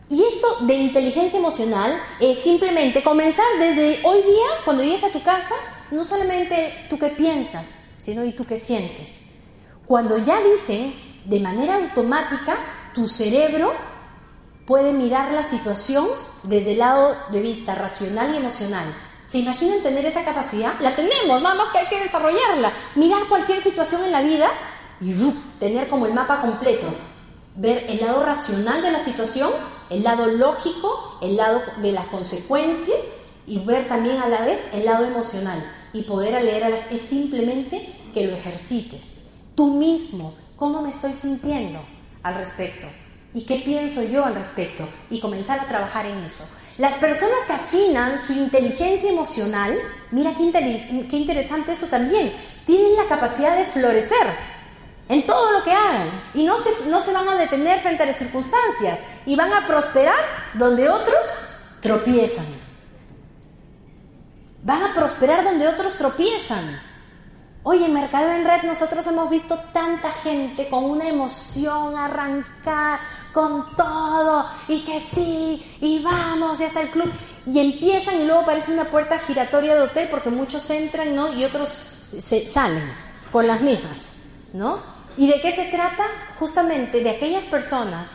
Y 0.09 0.23
esto 0.25 0.67
de 0.67 0.75
inteligencia 0.75 1.39
emocional 1.39 2.01
es 2.21 2.43
simplemente 2.43 3.03
comenzar 3.03 3.47
desde 3.59 4.01
hoy 4.05 4.23
día, 4.23 4.47
cuando 4.65 4.83
llegues 4.83 5.05
a 5.05 5.11
tu 5.11 5.23
casa, 5.23 5.55
no 5.91 6.05
solamente 6.05 6.87
tú 6.91 6.99
qué 6.99 7.09
piensas, 7.09 7.77
sino 8.01 8.25
y 8.25 8.33
tú 8.33 8.45
qué 8.45 8.57
sientes. 8.57 9.23
Cuando 9.87 10.19
ya 10.19 10.41
dicen 10.41 10.95
de 11.25 11.39
manera 11.39 11.77
automática, 11.77 12.57
tu 12.93 13.07
cerebro 13.07 13.73
puede 14.67 14.93
mirar 14.93 15.33
la 15.33 15.45
situación 15.45 16.07
desde 16.43 16.73
el 16.73 16.79
lado 16.79 17.17
de 17.31 17.41
vista 17.41 17.75
racional 17.75 18.35
y 18.35 18.39
emocional. 18.39 18.95
¿Se 19.31 19.39
imaginan 19.39 19.83
tener 19.83 20.05
esa 20.07 20.25
capacidad? 20.25 20.75
La 20.81 20.97
tenemos, 20.97 21.41
nada 21.41 21.55
más 21.55 21.69
que 21.69 21.79
hay 21.79 21.87
que 21.87 22.01
desarrollarla. 22.01 22.73
Mirar 22.97 23.29
cualquier 23.29 23.63
situación 23.63 24.05
en 24.05 24.13
la 24.13 24.23
vida 24.23 24.49
y 25.01 25.15
tener 25.61 25.89
como 25.89 26.07
el 26.07 26.15
mapa 26.15 26.41
completo. 26.41 26.89
Ver 27.55 27.85
el 27.89 28.01
lado 28.01 28.25
racional 28.25 28.83
de 28.83 28.91
la 28.91 29.05
situación, 29.05 29.53
el 29.89 30.03
lado 30.03 30.27
lógico, 30.27 31.19
el 31.21 31.37
lado 31.37 31.63
de 31.83 31.93
las 31.93 32.07
consecuencias 32.07 32.99
y 33.47 33.59
ver 33.59 33.89
también 33.89 34.19
a 34.19 34.29
la 34.29 34.43
vez 34.43 34.61
el 34.73 34.85
lado 34.85 35.05
emocional. 35.05 35.65
Y 35.93 36.03
poder 36.03 36.43
leer 36.43 36.65
a 36.65 36.69
la... 36.71 36.77
es 36.91 37.03
simplemente 37.09 37.89
que 38.13 38.27
lo 38.27 38.37
ejercites. 38.37 39.03
Tú 39.55 39.75
mismo, 39.75 40.35
¿cómo 40.57 40.83
me 40.83 40.91
estoy 40.91 41.13
sintiendo 41.13 41.81
al 42.23 42.35
respecto? 42.35 42.87
¿Y 43.33 43.45
qué 43.45 43.57
pienso 43.57 44.03
yo 44.03 44.25
al 44.25 44.35
respecto? 44.35 44.89
Y 45.09 45.21
comenzar 45.21 45.61
a 45.61 45.69
trabajar 45.69 46.07
en 46.07 46.19
eso. 46.19 46.45
Las 46.79 46.95
personas 46.95 47.37
que 47.47 47.53
afinan 47.53 48.19
su 48.19 48.33
inteligencia 48.33 49.11
emocional, 49.11 49.77
mira 50.11 50.35
qué, 50.35 51.07
qué, 51.09 51.17
interesante 51.17 51.73
eso 51.73 51.87
también, 51.87 52.33
tienen 52.65 52.97
la 52.97 53.05
capacidad 53.05 53.57
de 53.57 53.67
florecer 53.67 54.27
en 55.09 55.27
todo 55.27 55.53
lo 55.53 55.63
que 55.63 55.73
hagan 55.73 56.09
y 56.35 56.45
no 56.45 56.57
se, 56.59 56.71
no 56.87 57.01
se 57.01 57.13
van 57.13 57.29
a 57.29 57.37
detener 57.37 57.81
frente 57.81 58.03
a 58.03 58.07
las 58.07 58.17
circunstancias 58.17 58.99
y 59.27 59.37
van 59.37 59.53
a 59.53 59.67
prosperar 59.67 60.25
donde 60.55 60.89
otros 60.89 61.27
tropiezan. 61.81 62.47
Van 64.63 64.83
a 64.83 64.95
prosperar 64.95 65.45
donde 65.45 65.67
otros 65.67 65.95
tropiezan. 65.95 66.81
Oye, 67.63 67.87
en 67.87 67.93
Mercado 67.93 68.31
en 68.31 68.45
Red 68.45 68.63
nosotros 68.63 69.07
hemos 69.07 69.29
visto 69.29 69.59
tanta 69.73 70.11
gente 70.13 70.69
con 70.69 70.85
una 70.85 71.09
emoción 71.09 71.97
arrancar 71.97 73.01
con 73.33 73.77
todo 73.77 74.47
y 74.67 74.81
que 74.81 75.01
sí, 75.01 75.77
y 75.81 76.03
vamos, 76.03 76.61
y 76.61 76.65
hasta 76.65 76.81
el 76.81 76.89
club. 76.91 77.11
Y 77.47 77.59
empiezan 77.59 78.21
y 78.21 78.25
luego 78.25 78.45
parece 78.45 78.73
una 78.73 78.85
puerta 78.85 79.19
giratoria 79.19 79.75
de 79.75 79.83
hotel 79.83 80.09
porque 80.11 80.31
muchos 80.31 80.69
entran, 80.71 81.15
¿no? 81.15 81.33
Y 81.35 81.45
otros 81.45 81.79
se 82.19 82.47
salen 82.47 82.91
con 83.31 83.47
las 83.47 83.61
mismas, 83.61 84.13
¿no? 84.53 84.81
¿Y 85.17 85.27
de 85.27 85.41
qué 85.41 85.53
se 85.53 85.65
trata? 85.65 86.05
Justamente 86.39 87.03
de 87.03 87.11
aquellas 87.11 87.45
personas 87.45 88.09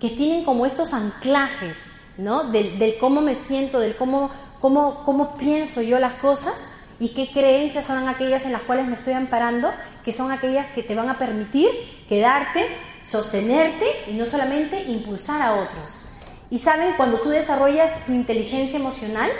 que 0.00 0.10
tienen 0.10 0.44
como 0.44 0.66
estos 0.66 0.92
anclajes, 0.92 1.96
¿no? 2.16 2.44
Del, 2.44 2.78
del 2.78 2.98
cómo 2.98 3.20
me 3.20 3.34
siento, 3.34 3.78
del 3.78 3.96
cómo, 3.96 4.30
cómo, 4.60 5.04
cómo 5.04 5.36
pienso 5.36 5.82
yo 5.82 5.98
las 5.98 6.14
cosas 6.14 6.68
y 7.00 7.10
qué 7.10 7.30
creencias 7.30 7.86
son 7.86 8.08
aquellas 8.08 8.44
en 8.44 8.52
las 8.52 8.62
cuales 8.62 8.86
me 8.86 8.94
estoy 8.94 9.12
amparando, 9.12 9.72
que 10.04 10.12
son 10.12 10.32
aquellas 10.32 10.66
que 10.68 10.82
te 10.82 10.94
van 10.94 11.08
a 11.08 11.18
permitir 11.18 11.68
quedarte, 12.08 12.66
sostenerte 13.02 13.86
y 14.08 14.14
no 14.14 14.24
solamente 14.24 14.82
impulsar 14.82 15.40
a 15.42 15.54
otros. 15.54 16.06
Y 16.50 16.58
saben, 16.58 16.94
cuando 16.96 17.20
tú 17.20 17.28
desarrollas 17.28 18.04
tu 18.06 18.12
inteligencia 18.12 18.78
emocional, 18.78 19.30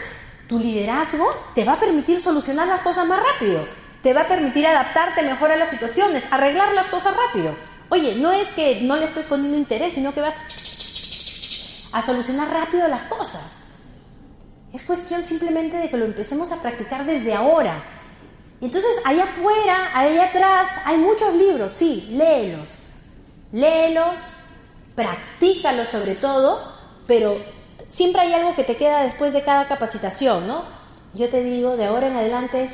tu 0.48 0.58
liderazgo 0.58 1.26
te 1.54 1.64
va 1.64 1.74
a 1.74 1.78
permitir 1.78 2.20
solucionar 2.20 2.68
las 2.68 2.82
cosas 2.82 3.06
más 3.06 3.20
rápido, 3.22 3.66
te 4.02 4.14
va 4.14 4.22
a 4.22 4.26
permitir 4.26 4.66
adaptarte 4.66 5.22
mejor 5.22 5.50
a 5.50 5.56
las 5.56 5.70
situaciones, 5.70 6.24
arreglar 6.30 6.72
las 6.74 6.88
cosas 6.88 7.14
rápido. 7.16 7.56
Oye, 7.90 8.14
no 8.16 8.30
es 8.32 8.46
que 8.48 8.80
no 8.82 8.96
le 8.96 9.06
estés 9.06 9.26
poniendo 9.26 9.56
interés, 9.56 9.94
sino 9.94 10.12
que 10.12 10.20
vas 10.20 10.34
a 11.90 12.02
solucionar 12.02 12.50
rápido 12.50 12.86
las 12.86 13.02
cosas. 13.04 13.57
Es 14.72 14.82
cuestión 14.82 15.22
simplemente 15.22 15.76
de 15.76 15.88
que 15.88 15.96
lo 15.96 16.04
empecemos 16.04 16.52
a 16.52 16.60
practicar 16.60 17.06
desde 17.06 17.34
ahora. 17.34 17.82
Entonces, 18.60 18.90
allá 19.04 19.24
afuera, 19.24 19.90
allá 19.94 20.24
atrás, 20.24 20.68
hay 20.84 20.98
muchos 20.98 21.34
libros, 21.34 21.72
sí, 21.72 22.08
léelos. 22.10 22.82
Léelos, 23.52 24.34
practícalos 24.94 25.88
sobre 25.88 26.16
todo, 26.16 26.60
pero 27.06 27.38
siempre 27.88 28.22
hay 28.22 28.32
algo 28.34 28.54
que 28.54 28.64
te 28.64 28.76
queda 28.76 29.04
después 29.04 29.32
de 29.32 29.42
cada 29.42 29.68
capacitación, 29.68 30.46
¿no? 30.46 30.64
Yo 31.14 31.30
te 31.30 31.42
digo, 31.42 31.76
de 31.76 31.86
ahora 31.86 32.08
en 32.08 32.16
adelante 32.16 32.64
es 32.64 32.72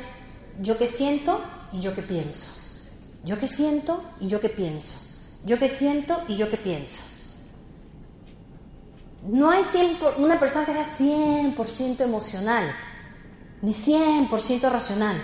yo 0.59 0.77
que 0.77 0.87
siento 0.87 1.41
y 1.71 1.79
yo 1.79 1.93
que 1.93 2.01
pienso. 2.01 2.47
Yo 3.23 3.39
que 3.39 3.47
siento 3.47 4.03
y 4.19 4.27
yo 4.27 4.39
que 4.39 4.49
pienso. 4.49 4.97
Yo 5.45 5.59
que 5.59 5.69
siento 5.69 6.21
y 6.27 6.35
yo 6.35 6.49
que 6.49 6.57
pienso. 6.57 7.01
No 9.27 9.49
hay 9.49 9.63
una 10.17 10.39
persona 10.39 10.65
que 10.65 10.73
sea 10.73 10.85
100% 10.97 12.01
emocional, 12.01 12.75
ni 13.61 13.71
100% 13.71 14.69
racional. 14.69 15.21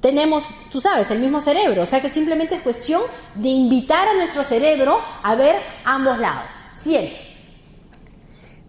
Tenemos, 0.00 0.44
tú 0.70 0.80
sabes, 0.80 1.10
el 1.10 1.18
mismo 1.18 1.40
cerebro, 1.40 1.82
o 1.82 1.86
sea 1.86 2.00
que 2.00 2.08
simplemente 2.08 2.54
es 2.54 2.60
cuestión 2.62 3.02
de 3.34 3.48
invitar 3.48 4.08
a 4.08 4.14
nuestro 4.14 4.42
cerebro 4.42 5.00
a 5.22 5.34
ver 5.34 5.56
ambos 5.84 6.18
lados. 6.18 6.54
Siempre. 6.80 7.18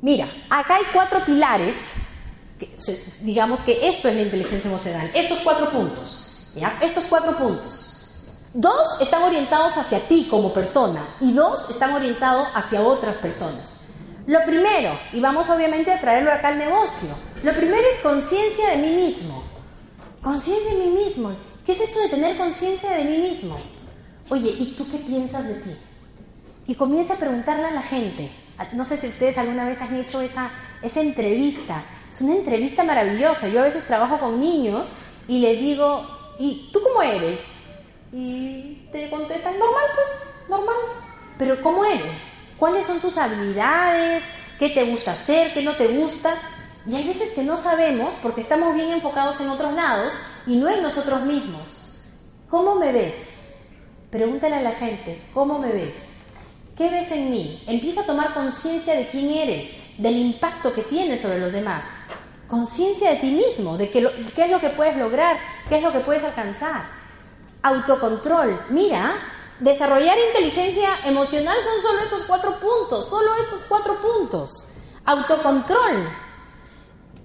Mira, 0.01 0.27
acá 0.49 0.75
hay 0.75 0.83
cuatro 0.91 1.23
pilares, 1.23 1.91
digamos 3.21 3.61
que 3.61 3.87
esto 3.87 4.07
es 4.09 4.15
la 4.15 4.21
inteligencia 4.21 4.67
emocional, 4.67 5.09
estos 5.13 5.39
cuatro 5.39 5.69
puntos, 5.69 6.51
¿ya? 6.55 6.77
Estos 6.81 7.05
cuatro 7.05 7.37
puntos. 7.37 7.93
Dos 8.53 8.99
están 8.99 9.23
orientados 9.23 9.77
hacia 9.77 10.07
ti 10.07 10.27
como 10.29 10.51
persona 10.51 11.07
y 11.19 11.33
dos 11.33 11.69
están 11.69 11.93
orientados 11.93 12.47
hacia 12.53 12.81
otras 12.81 13.17
personas. 13.17 13.76
Lo 14.27 14.43
primero, 14.43 14.99
y 15.13 15.21
vamos 15.21 15.49
obviamente 15.49 15.89
a 15.89 16.01
traerlo 16.01 16.33
acá 16.33 16.49
al 16.49 16.57
negocio, 16.57 17.07
lo 17.43 17.53
primero 17.53 17.87
es 17.89 17.97
conciencia 17.99 18.71
de 18.71 18.77
mí 18.77 18.93
mismo. 18.93 19.41
Conciencia 20.21 20.73
de 20.73 20.79
mí 20.79 20.89
mismo. 20.89 21.31
¿Qué 21.65 21.71
es 21.71 21.79
esto 21.79 22.01
de 22.01 22.09
tener 22.09 22.35
conciencia 22.35 22.91
de 22.91 23.05
mí 23.05 23.19
mismo? 23.19 23.57
Oye, 24.27 24.49
¿y 24.49 24.75
tú 24.77 24.85
qué 24.89 24.97
piensas 24.97 25.47
de 25.47 25.53
ti? 25.55 25.73
Y 26.67 26.75
comienza 26.75 27.13
a 27.13 27.17
preguntarle 27.17 27.67
a 27.67 27.71
la 27.71 27.81
gente. 27.81 28.29
No 28.73 28.83
sé 28.83 28.97
si 28.97 29.07
ustedes 29.07 29.37
alguna 29.37 29.63
vez 29.63 29.81
han 29.81 29.95
hecho 29.95 30.19
esa, 30.19 30.51
esa 30.81 30.99
entrevista. 30.99 31.85
Es 32.11 32.19
una 32.19 32.35
entrevista 32.35 32.83
maravillosa. 32.83 33.47
Yo 33.47 33.61
a 33.61 33.63
veces 33.63 33.85
trabajo 33.85 34.19
con 34.19 34.41
niños 34.41 34.91
y 35.29 35.39
les 35.39 35.61
digo, 35.61 36.05
¿y 36.37 36.69
tú 36.73 36.81
cómo 36.81 37.01
eres? 37.01 37.39
Y 38.11 38.89
te 38.91 39.09
contestan, 39.09 39.57
normal, 39.57 39.85
pues, 39.95 40.07
normal. 40.49 40.75
Pero 41.37 41.61
¿cómo 41.61 41.85
eres? 41.85 42.36
Cuáles 42.57 42.85
son 42.85 42.99
tus 42.99 43.17
habilidades, 43.17 44.23
qué 44.59 44.69
te 44.69 44.83
gusta 44.83 45.11
hacer, 45.11 45.53
qué 45.53 45.61
no 45.61 45.75
te 45.75 45.87
gusta. 45.87 46.35
Y 46.85 46.95
hay 46.95 47.07
veces 47.07 47.31
que 47.31 47.43
no 47.43 47.57
sabemos 47.57 48.13
porque 48.21 48.41
estamos 48.41 48.73
bien 48.73 48.91
enfocados 48.91 49.39
en 49.41 49.49
otros 49.49 49.73
lados 49.73 50.13
y 50.45 50.55
no 50.55 50.69
en 50.69 50.81
nosotros 50.81 51.21
mismos. 51.21 51.81
¿Cómo 52.49 52.75
me 52.75 52.91
ves? 52.91 53.39
Pregúntale 54.09 54.55
a 54.55 54.61
la 54.61 54.71
gente, 54.71 55.21
¿cómo 55.33 55.59
me 55.59 55.71
ves? 55.71 55.95
¿Qué 56.77 56.89
ves 56.89 57.11
en 57.11 57.29
mí? 57.29 57.61
Empieza 57.67 58.01
a 58.01 58.05
tomar 58.05 58.33
conciencia 58.33 58.95
de 58.95 59.07
quién 59.07 59.29
eres, 59.29 59.69
del 59.97 60.15
impacto 60.15 60.73
que 60.73 60.83
tienes 60.83 61.19
sobre 61.21 61.39
los 61.39 61.51
demás. 61.51 61.97
Conciencia 62.47 63.09
de 63.09 63.15
ti 63.17 63.31
mismo, 63.31 63.77
de 63.77 63.89
qué 63.89 63.99
es 63.99 64.51
lo 64.51 64.59
que 64.61 64.69
puedes 64.69 64.95
lograr, 64.95 65.37
qué 65.67 65.77
es 65.77 65.83
lo 65.83 65.91
que 65.91 65.99
puedes 65.99 66.23
alcanzar. 66.23 66.85
Autocontrol. 67.63 68.61
Mira, 68.69 69.15
desarrollar 69.59 70.17
inteligencia 70.27 70.89
emocional 71.05 71.57
son 71.61 71.81
solo 71.81 71.99
estos 71.99 72.23
cuatro 72.27 72.59
puntos, 72.59 73.07
solo 73.07 73.35
estos 73.37 73.61
cuatro 73.67 73.97
puntos. 74.01 74.65
Autocontrol. 75.05 76.09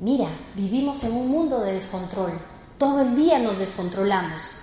Mira, 0.01 0.29
vivimos 0.55 1.03
en 1.05 1.13
un 1.13 1.29
mundo 1.29 1.61
de 1.61 1.75
descontrol. 1.75 2.33
Todo 2.79 3.03
el 3.03 3.15
día 3.15 3.39
nos 3.39 3.59
descontrolamos. 3.59 4.59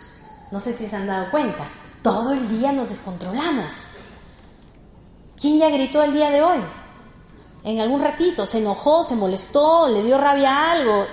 No 0.52 0.60
sé 0.60 0.76
si 0.76 0.88
se 0.88 0.96
han 0.96 1.08
dado 1.08 1.30
cuenta. 1.32 1.70
Todo 2.02 2.32
el 2.34 2.50
día 2.50 2.72
nos 2.72 2.90
descontrolamos. 2.90 3.88
¿Quién 5.40 5.60
ya 5.60 5.70
gritó 5.70 6.04
el 6.04 6.14
día 6.14 6.30
de 6.30 6.42
hoy? 6.42 6.60
En 7.64 7.80
algún 7.80 8.02
ratito, 8.02 8.46
se 8.46 8.60
enojó, 8.60 9.04
se 9.04 9.16
molestó, 9.16 9.90
le 9.90 10.04
dio 10.04 10.18
rabia 10.18 10.52
a 10.52 10.72
algo. 10.72 11.06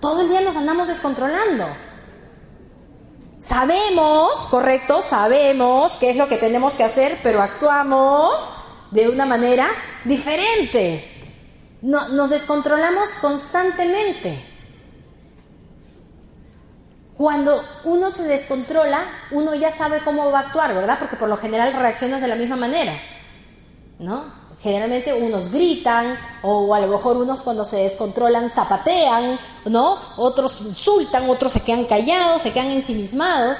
Todo 0.00 0.22
el 0.22 0.28
día 0.28 0.40
nos 0.40 0.56
andamos 0.56 0.88
descontrolando. 0.88 1.66
Sabemos, 3.46 4.46
correcto, 4.46 5.02
sabemos 5.02 5.96
qué 5.96 6.08
es 6.08 6.16
lo 6.16 6.28
que 6.28 6.38
tenemos 6.38 6.74
que 6.74 6.82
hacer, 6.82 7.20
pero 7.22 7.42
actuamos 7.42 8.32
de 8.90 9.10
una 9.10 9.26
manera 9.26 9.68
diferente. 10.04 11.04
No, 11.82 12.08
nos 12.08 12.30
descontrolamos 12.30 13.10
constantemente. 13.20 14.42
Cuando 17.18 17.62
uno 17.84 18.10
se 18.10 18.22
descontrola, 18.22 19.04
uno 19.30 19.54
ya 19.54 19.70
sabe 19.70 20.00
cómo 20.02 20.30
va 20.30 20.38
a 20.38 20.42
actuar, 20.44 20.74
¿verdad? 20.74 20.98
Porque 20.98 21.16
por 21.16 21.28
lo 21.28 21.36
general 21.36 21.74
reaccionas 21.74 22.22
de 22.22 22.28
la 22.28 22.36
misma 22.36 22.56
manera. 22.56 22.94
¿no? 23.98 24.24
Generalmente 24.60 25.12
unos 25.12 25.50
gritan 25.50 26.16
o 26.42 26.74
a 26.74 26.80
lo 26.80 26.86
mejor 26.86 27.16
unos 27.16 27.42
cuando 27.42 27.64
se 27.64 27.76
descontrolan 27.76 28.50
zapatean, 28.50 29.38
¿no? 29.66 29.98
Otros 30.16 30.60
insultan, 30.62 31.28
otros 31.28 31.52
se 31.52 31.60
quedan 31.60 31.84
callados, 31.84 32.42
se 32.42 32.52
quedan 32.52 32.70
ensimismados. 32.70 33.58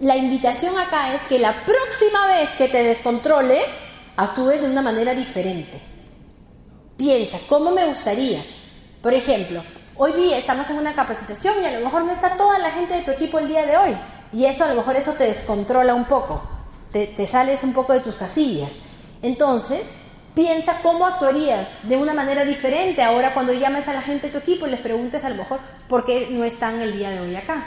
La 0.00 0.16
invitación 0.16 0.78
acá 0.78 1.14
es 1.14 1.22
que 1.22 1.38
la 1.38 1.64
próxima 1.64 2.26
vez 2.26 2.50
que 2.50 2.68
te 2.68 2.82
descontroles, 2.82 3.64
actúes 4.16 4.62
de 4.62 4.68
una 4.68 4.82
manera 4.82 5.14
diferente. 5.14 5.80
Piensa, 6.96 7.38
¿cómo 7.48 7.70
me 7.70 7.86
gustaría? 7.86 8.44
Por 9.02 9.14
ejemplo, 9.14 9.62
hoy 9.96 10.12
día 10.12 10.38
estamos 10.38 10.68
en 10.70 10.78
una 10.78 10.94
capacitación 10.94 11.62
y 11.62 11.66
a 11.66 11.78
lo 11.78 11.84
mejor 11.84 12.04
no 12.04 12.12
está 12.12 12.36
toda 12.36 12.58
la 12.58 12.70
gente 12.70 12.94
de 12.94 13.02
tu 13.02 13.10
equipo 13.10 13.38
el 13.38 13.48
día 13.48 13.66
de 13.66 13.76
hoy. 13.76 13.96
Y 14.32 14.44
eso 14.44 14.64
a 14.64 14.68
lo 14.68 14.74
mejor 14.74 14.96
eso 14.96 15.12
te 15.12 15.24
descontrola 15.24 15.94
un 15.94 16.04
poco. 16.04 16.42
Te, 16.92 17.06
te 17.08 17.26
sales 17.26 17.64
un 17.64 17.72
poco 17.72 17.92
de 17.92 18.00
tus 18.00 18.16
casillas. 18.16 18.72
Entonces, 19.22 19.86
piensa 20.34 20.80
cómo 20.82 21.06
actuarías 21.06 21.68
de 21.84 21.96
una 21.96 22.12
manera 22.12 22.44
diferente 22.44 23.02
ahora 23.02 23.32
cuando 23.32 23.52
llames 23.52 23.88
a 23.88 23.94
la 23.94 24.02
gente 24.02 24.26
de 24.26 24.32
tu 24.34 24.38
equipo 24.38 24.66
y 24.66 24.70
les 24.70 24.80
preguntes 24.80 25.24
a 25.24 25.30
lo 25.30 25.36
mejor 25.36 25.60
por 25.88 26.04
qué 26.04 26.28
no 26.30 26.44
están 26.44 26.80
el 26.80 26.92
día 26.92 27.10
de 27.10 27.20
hoy 27.20 27.34
acá. 27.34 27.64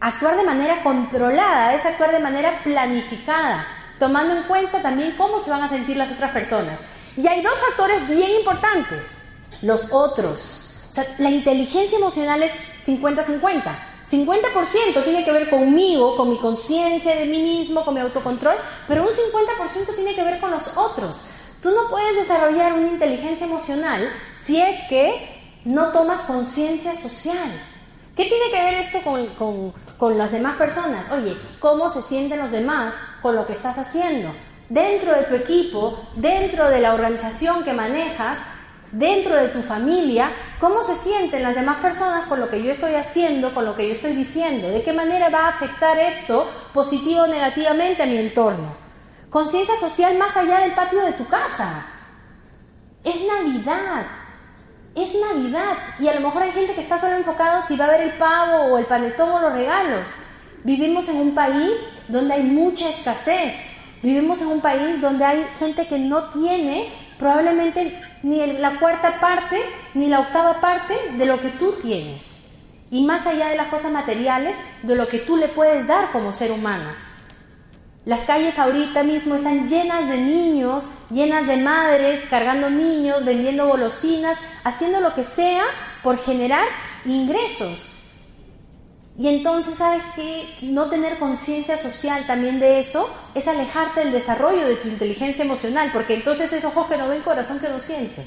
Actuar 0.00 0.36
de 0.36 0.44
manera 0.44 0.82
controlada 0.82 1.74
es 1.74 1.84
actuar 1.84 2.10
de 2.10 2.20
manera 2.20 2.60
planificada, 2.62 3.66
tomando 3.98 4.34
en 4.34 4.44
cuenta 4.44 4.80
también 4.80 5.14
cómo 5.18 5.38
se 5.38 5.50
van 5.50 5.62
a 5.62 5.68
sentir 5.68 5.98
las 5.98 6.10
otras 6.10 6.30
personas. 6.30 6.78
Y 7.18 7.26
hay 7.26 7.42
dos 7.42 7.58
factores 7.58 8.08
bien 8.08 8.30
importantes, 8.38 9.04
los 9.60 9.92
otros. 9.92 10.86
O 10.88 10.92
sea, 10.92 11.04
la 11.18 11.28
inteligencia 11.28 11.98
emocional 11.98 12.42
es 12.42 12.52
50-50. 12.86 13.89
50% 14.10 15.04
tiene 15.04 15.22
que 15.22 15.30
ver 15.30 15.48
conmigo, 15.48 16.16
con 16.16 16.28
mi 16.28 16.38
conciencia 16.38 17.14
de 17.14 17.26
mí 17.26 17.38
mismo, 17.38 17.84
con 17.84 17.94
mi 17.94 18.00
autocontrol, 18.00 18.56
pero 18.88 19.02
un 19.02 19.10
50% 19.10 19.94
tiene 19.94 20.16
que 20.16 20.24
ver 20.24 20.40
con 20.40 20.50
los 20.50 20.68
otros. 20.76 21.24
Tú 21.62 21.70
no 21.70 21.88
puedes 21.88 22.16
desarrollar 22.16 22.72
una 22.72 22.88
inteligencia 22.88 23.46
emocional 23.46 24.10
si 24.36 24.60
es 24.60 24.80
que 24.88 25.60
no 25.64 25.92
tomas 25.92 26.22
conciencia 26.22 26.94
social. 26.94 27.50
¿Qué 28.16 28.24
tiene 28.24 28.50
que 28.50 28.62
ver 28.62 28.74
esto 28.74 29.00
con, 29.02 29.72
con 29.96 30.18
las 30.18 30.32
demás 30.32 30.56
personas? 30.56 31.10
Oye, 31.12 31.36
¿cómo 31.60 31.88
se 31.88 32.02
sienten 32.02 32.40
los 32.40 32.50
demás 32.50 32.94
con 33.22 33.36
lo 33.36 33.46
que 33.46 33.52
estás 33.52 33.78
haciendo? 33.78 34.32
Dentro 34.68 35.14
de 35.14 35.22
tu 35.24 35.34
equipo, 35.36 36.00
dentro 36.16 36.68
de 36.68 36.80
la 36.80 36.94
organización 36.94 37.62
que 37.62 37.72
manejas, 37.72 38.38
dentro 38.92 39.36
de 39.36 39.48
tu 39.48 39.62
familia, 39.62 40.32
cómo 40.58 40.82
se 40.82 40.94
sienten 40.94 41.42
las 41.42 41.54
demás 41.54 41.78
personas 41.80 42.26
con 42.26 42.40
lo 42.40 42.48
que 42.48 42.62
yo 42.62 42.70
estoy 42.70 42.94
haciendo, 42.94 43.54
con 43.54 43.64
lo 43.64 43.76
que 43.76 43.86
yo 43.86 43.92
estoy 43.92 44.14
diciendo, 44.14 44.68
de 44.68 44.82
qué 44.82 44.92
manera 44.92 45.28
va 45.28 45.46
a 45.46 45.48
afectar 45.48 45.98
esto 45.98 46.48
positivo 46.72 47.22
o 47.22 47.26
negativamente 47.26 48.02
a 48.02 48.06
mi 48.06 48.18
entorno. 48.18 48.74
Conciencia 49.30 49.76
social 49.76 50.18
más 50.18 50.36
allá 50.36 50.58
del 50.58 50.72
patio 50.72 51.04
de 51.04 51.12
tu 51.12 51.26
casa. 51.28 51.86
Es 53.04 53.14
Navidad. 53.24 54.06
Es 54.94 55.14
Navidad. 55.14 55.76
Y 56.00 56.08
a 56.08 56.14
lo 56.14 56.20
mejor 56.20 56.42
hay 56.42 56.50
gente 56.50 56.74
que 56.74 56.80
está 56.80 56.98
solo 56.98 57.14
enfocado 57.14 57.62
si 57.62 57.76
va 57.76 57.84
a 57.84 57.90
ver 57.90 58.00
el 58.00 58.12
pavo 58.14 58.64
o 58.64 58.78
el 58.78 58.86
panetón 58.86 59.30
o 59.30 59.40
los 59.40 59.52
regalos. 59.52 60.08
Vivimos 60.64 61.08
en 61.08 61.16
un 61.16 61.34
país 61.34 61.78
donde 62.08 62.34
hay 62.34 62.42
mucha 62.42 62.88
escasez. 62.88 63.54
Vivimos 64.02 64.40
en 64.40 64.48
un 64.48 64.60
país 64.60 65.00
donde 65.00 65.24
hay 65.24 65.46
gente 65.58 65.86
que 65.86 65.98
no 65.98 66.24
tiene 66.30 66.90
probablemente 67.18 68.00
ni 68.22 68.44
la 68.58 68.78
cuarta 68.78 69.20
parte 69.20 69.58
ni 69.94 70.08
la 70.08 70.20
octava 70.20 70.60
parte 70.60 70.94
de 71.16 71.26
lo 71.26 71.40
que 71.40 71.50
tú 71.50 71.74
tienes. 71.82 72.38
Y 72.90 73.04
más 73.04 73.26
allá 73.26 73.48
de 73.48 73.56
las 73.56 73.68
cosas 73.68 73.92
materiales, 73.92 74.56
de 74.82 74.96
lo 74.96 75.08
que 75.08 75.20
tú 75.20 75.36
le 75.36 75.48
puedes 75.48 75.86
dar 75.86 76.10
como 76.10 76.32
ser 76.32 76.50
humano. 76.50 76.90
Las 78.04 78.22
calles 78.22 78.58
ahorita 78.58 79.02
mismo 79.02 79.34
están 79.34 79.68
llenas 79.68 80.08
de 80.08 80.18
niños, 80.18 80.88
llenas 81.10 81.46
de 81.46 81.58
madres 81.58 82.24
cargando 82.30 82.70
niños, 82.70 83.24
vendiendo 83.24 83.68
golosinas, 83.68 84.38
haciendo 84.64 85.00
lo 85.00 85.14
que 85.14 85.22
sea 85.22 85.64
por 86.02 86.18
generar 86.18 86.66
ingresos. 87.04 87.99
Y 89.18 89.28
entonces, 89.28 89.76
¿sabes 89.76 90.02
que 90.14 90.48
No 90.62 90.88
tener 90.88 91.18
conciencia 91.18 91.76
social 91.76 92.26
también 92.26 92.58
de 92.58 92.78
eso 92.78 93.08
es 93.34 93.46
alejarte 93.48 94.00
del 94.00 94.12
desarrollo 94.12 94.66
de 94.66 94.76
tu 94.76 94.88
inteligencia 94.88 95.44
emocional, 95.44 95.90
porque 95.92 96.14
entonces 96.14 96.52
es 96.52 96.64
ojos 96.64 96.86
que 96.86 96.96
no 96.96 97.08
ven, 97.08 97.22
corazón 97.22 97.58
que 97.58 97.68
no 97.68 97.78
siente. 97.78 98.26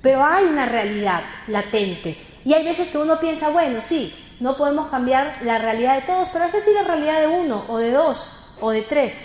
Pero 0.00 0.24
hay 0.24 0.44
una 0.44 0.66
realidad 0.66 1.22
latente. 1.48 2.16
Y 2.44 2.54
hay 2.54 2.64
veces 2.64 2.88
que 2.88 2.98
uno 2.98 3.18
piensa, 3.18 3.50
bueno, 3.50 3.80
sí, 3.80 4.14
no 4.40 4.56
podemos 4.56 4.86
cambiar 4.86 5.42
la 5.42 5.58
realidad 5.58 5.96
de 5.96 6.06
todos, 6.06 6.28
pero 6.30 6.44
a 6.44 6.46
veces 6.46 6.64
sí 6.64 6.70
la 6.72 6.84
realidad 6.84 7.20
de 7.20 7.26
uno, 7.26 7.64
o 7.68 7.78
de 7.78 7.90
dos, 7.90 8.26
o 8.60 8.70
de 8.70 8.82
tres. 8.82 9.16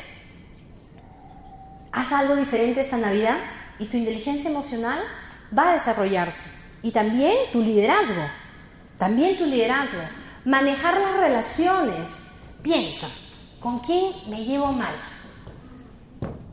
Haz 1.92 2.12
algo 2.12 2.36
diferente 2.36 2.82
esta 2.82 2.98
Navidad 2.98 3.38
y 3.78 3.86
tu 3.86 3.98
inteligencia 3.98 4.50
emocional 4.50 5.00
va 5.58 5.72
a 5.72 5.74
desarrollarse. 5.76 6.48
Y 6.82 6.92
también 6.92 7.36
tu 7.52 7.62
liderazgo. 7.62 8.24
También 8.98 9.38
tu 9.38 9.46
liderazgo. 9.46 10.02
Manejar 10.46 11.00
las 11.00 11.18
relaciones. 11.18 12.22
Piensa, 12.62 13.08
¿con 13.62 13.80
quién 13.80 14.12
me 14.28 14.44
llevo 14.44 14.74
mal? 14.74 14.94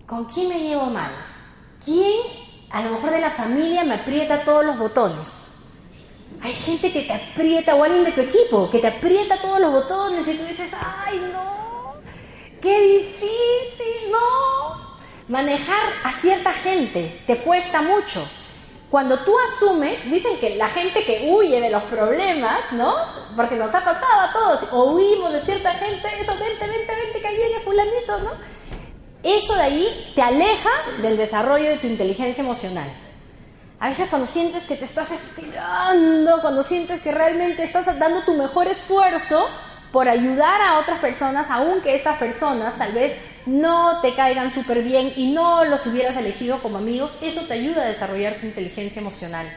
¿Con 0.06 0.26
quién 0.26 0.48
me 0.48 0.60
llevo 0.60 0.86
mal? 0.86 1.10
¿Quién, 1.84 2.16
a 2.70 2.82
lo 2.82 2.90
mejor 2.90 3.10
de 3.10 3.20
la 3.20 3.30
familia, 3.30 3.82
me 3.82 3.94
aprieta 3.94 4.44
todos 4.44 4.64
los 4.64 4.78
botones? 4.78 5.28
Hay 6.40 6.52
gente 6.52 6.92
que 6.92 7.02
te 7.02 7.12
aprieta, 7.12 7.74
o 7.74 7.82
alguien 7.82 8.04
de 8.04 8.12
tu 8.12 8.20
equipo, 8.20 8.70
que 8.70 8.78
te 8.78 8.86
aprieta 8.86 9.40
todos 9.40 9.60
los 9.60 9.72
botones 9.72 10.26
y 10.28 10.36
tú 10.36 10.44
dices, 10.44 10.70
ay 10.72 11.18
no, 11.32 11.94
qué 12.62 12.80
difícil, 12.80 14.12
no. 14.12 14.98
Manejar 15.28 15.82
a 16.04 16.12
cierta 16.20 16.52
gente 16.52 17.22
te 17.26 17.38
cuesta 17.38 17.82
mucho. 17.82 18.24
Cuando 18.90 19.20
tú 19.20 19.32
asumes, 19.38 20.04
dicen 20.10 20.38
que 20.40 20.56
la 20.56 20.68
gente 20.68 21.04
que 21.04 21.30
huye 21.30 21.60
de 21.60 21.70
los 21.70 21.84
problemas, 21.84 22.58
¿no? 22.72 22.92
Porque 23.36 23.54
nos 23.54 23.72
ha 23.72 23.84
pasado 23.84 24.20
a 24.20 24.32
todos, 24.32 24.72
o 24.72 24.92
huimos 24.92 25.32
de 25.32 25.40
cierta 25.42 25.72
gente, 25.74 26.08
eso, 26.20 26.32
vente, 26.32 26.66
vente, 26.66 26.94
vente, 26.96 27.20
que 27.20 27.28
ahí 27.28 27.36
viene 27.36 27.60
fulanito, 27.60 28.18
¿no? 28.18 28.30
Eso 29.22 29.54
de 29.54 29.62
ahí 29.62 30.12
te 30.16 30.22
aleja 30.22 30.70
del 31.02 31.16
desarrollo 31.16 31.68
de 31.68 31.76
tu 31.76 31.86
inteligencia 31.86 32.42
emocional. 32.42 32.90
A 33.78 33.88
veces 33.88 34.08
cuando 34.10 34.26
sientes 34.26 34.64
que 34.64 34.76
te 34.76 34.84
estás 34.84 35.10
estirando, 35.12 36.40
cuando 36.40 36.62
sientes 36.62 37.00
que 37.00 37.12
realmente 37.12 37.62
estás 37.62 37.86
dando 37.98 38.24
tu 38.24 38.34
mejor 38.34 38.66
esfuerzo, 38.66 39.48
por 39.92 40.08
ayudar 40.08 40.60
a 40.62 40.78
otras 40.78 41.00
personas, 41.00 41.48
aunque 41.50 41.94
estas 41.94 42.18
personas 42.18 42.76
tal 42.78 42.92
vez 42.92 43.16
no 43.46 44.00
te 44.00 44.14
caigan 44.14 44.50
súper 44.50 44.82
bien 44.82 45.12
y 45.16 45.32
no 45.32 45.64
los 45.64 45.86
hubieras 45.86 46.16
elegido 46.16 46.62
como 46.62 46.78
amigos, 46.78 47.18
eso 47.22 47.42
te 47.46 47.54
ayuda 47.54 47.82
a 47.82 47.88
desarrollar 47.88 48.34
tu 48.36 48.46
inteligencia 48.46 49.00
emocional. 49.00 49.50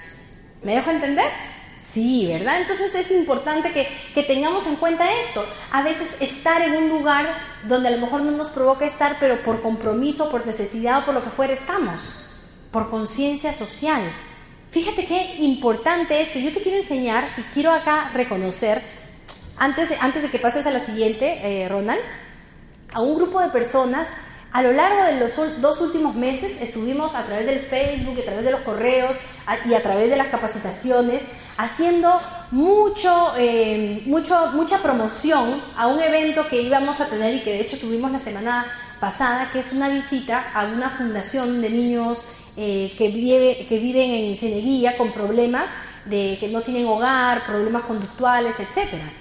¿Me 0.64 0.76
dejo 0.76 0.90
entender? 0.90 1.30
Sí, 1.78 2.26
¿verdad? 2.28 2.62
Entonces 2.62 2.96
es 2.96 3.12
importante 3.12 3.72
que, 3.72 3.88
que, 4.14 4.24
tengamos 4.24 4.66
en 4.66 4.78
cuenta 4.78 5.20
esto. 5.20 5.46
A 5.72 5.84
veces 5.84 6.08
estar 6.20 6.62
en 6.62 6.76
un 6.76 6.90
lugar 6.90 7.28
donde 7.68 7.90
a 7.90 7.92
lo 7.92 7.98
mejor 7.98 8.22
no 8.22 8.32
nos 8.32 8.50
provoca 8.50 8.86
estar, 8.86 9.18
pero 9.20 9.44
por 9.44 9.62
compromiso, 9.62 10.32
por 10.32 10.46
necesidad 10.46 11.00
o 11.00 11.06
por 11.06 11.14
lo 11.14 11.24
que 11.24 11.30
fuera 11.30 11.54
estamos, 11.54 12.18
por 12.72 12.90
conciencia 12.90 13.52
social. 13.52 14.02
Fíjate 14.72 15.06
qué 15.06 15.36
importante 15.40 16.22
esto. 16.22 16.40
Yo 16.40 16.54
te 16.54 16.62
quiero 16.62 16.78
enseñar 16.78 17.30
y 17.38 17.42
quiero 17.54 17.72
acá 17.72 18.10
reconocer 18.14 18.82
antes 19.58 19.90
de, 19.90 19.98
antes 20.00 20.24
de 20.24 20.30
que 20.30 20.40
pases 20.40 20.66
a 20.66 20.72
la 20.72 20.80
siguiente, 20.80 21.40
eh, 21.44 21.70
Ronald, 21.70 22.02
a 22.94 23.02
un 23.02 23.16
grupo 23.16 23.42
de 23.42 23.50
personas 23.50 24.08
A 24.54 24.62
lo 24.62 24.72
largo 24.72 25.04
de 25.04 25.20
los 25.20 25.36
dos 25.62 25.82
últimos 25.82 26.14
meses 26.14 26.56
estuvimos 26.62 27.16
a 27.16 27.24
través 27.24 27.48
del 27.48 27.60
Facebook, 27.60 28.20
a 28.20 28.24
través 28.24 28.46
de 28.46 28.52
los 28.52 28.62
correos 28.62 29.16
y 29.66 29.74
a 29.74 29.82
través 29.82 30.12
de 30.12 30.16
las 30.16 30.28
capacitaciones 30.28 31.24
haciendo 31.58 32.22
mucho, 32.52 33.34
eh, 33.36 34.04
mucho, 34.06 34.52
mucha 34.54 34.78
promoción 34.78 35.60
a 35.76 35.88
un 35.88 36.00
evento 36.00 36.48
que 36.48 36.62
íbamos 36.62 37.02
a 37.02 37.08
tener 37.08 37.34
y 37.34 37.42
que 37.42 37.52
de 37.52 37.62
hecho 37.62 37.80
tuvimos 37.80 38.12
la 38.12 38.20
semana 38.20 38.68
pasada, 39.00 39.50
que 39.52 39.58
es 39.58 39.74
una 39.74 39.90
visita 39.90 40.52
a 40.54 40.66
una 40.66 40.92
fundación 40.92 41.60
de 41.60 41.72
niños 41.72 42.24
eh, 42.56 42.94
que, 42.96 43.08
vive, 43.08 43.66
que 43.68 43.80
viven 43.80 44.12
en 44.12 44.36
Ceneguía 44.36 44.98
con 44.98 45.12
problemas 45.12 45.68
de 46.06 46.38
que 46.40 46.48
no 46.48 46.62
tienen 46.62 46.86
hogar, 46.86 47.44
problemas 47.44 47.86
conductuales, 47.86 48.60
etcétera. 48.60 49.12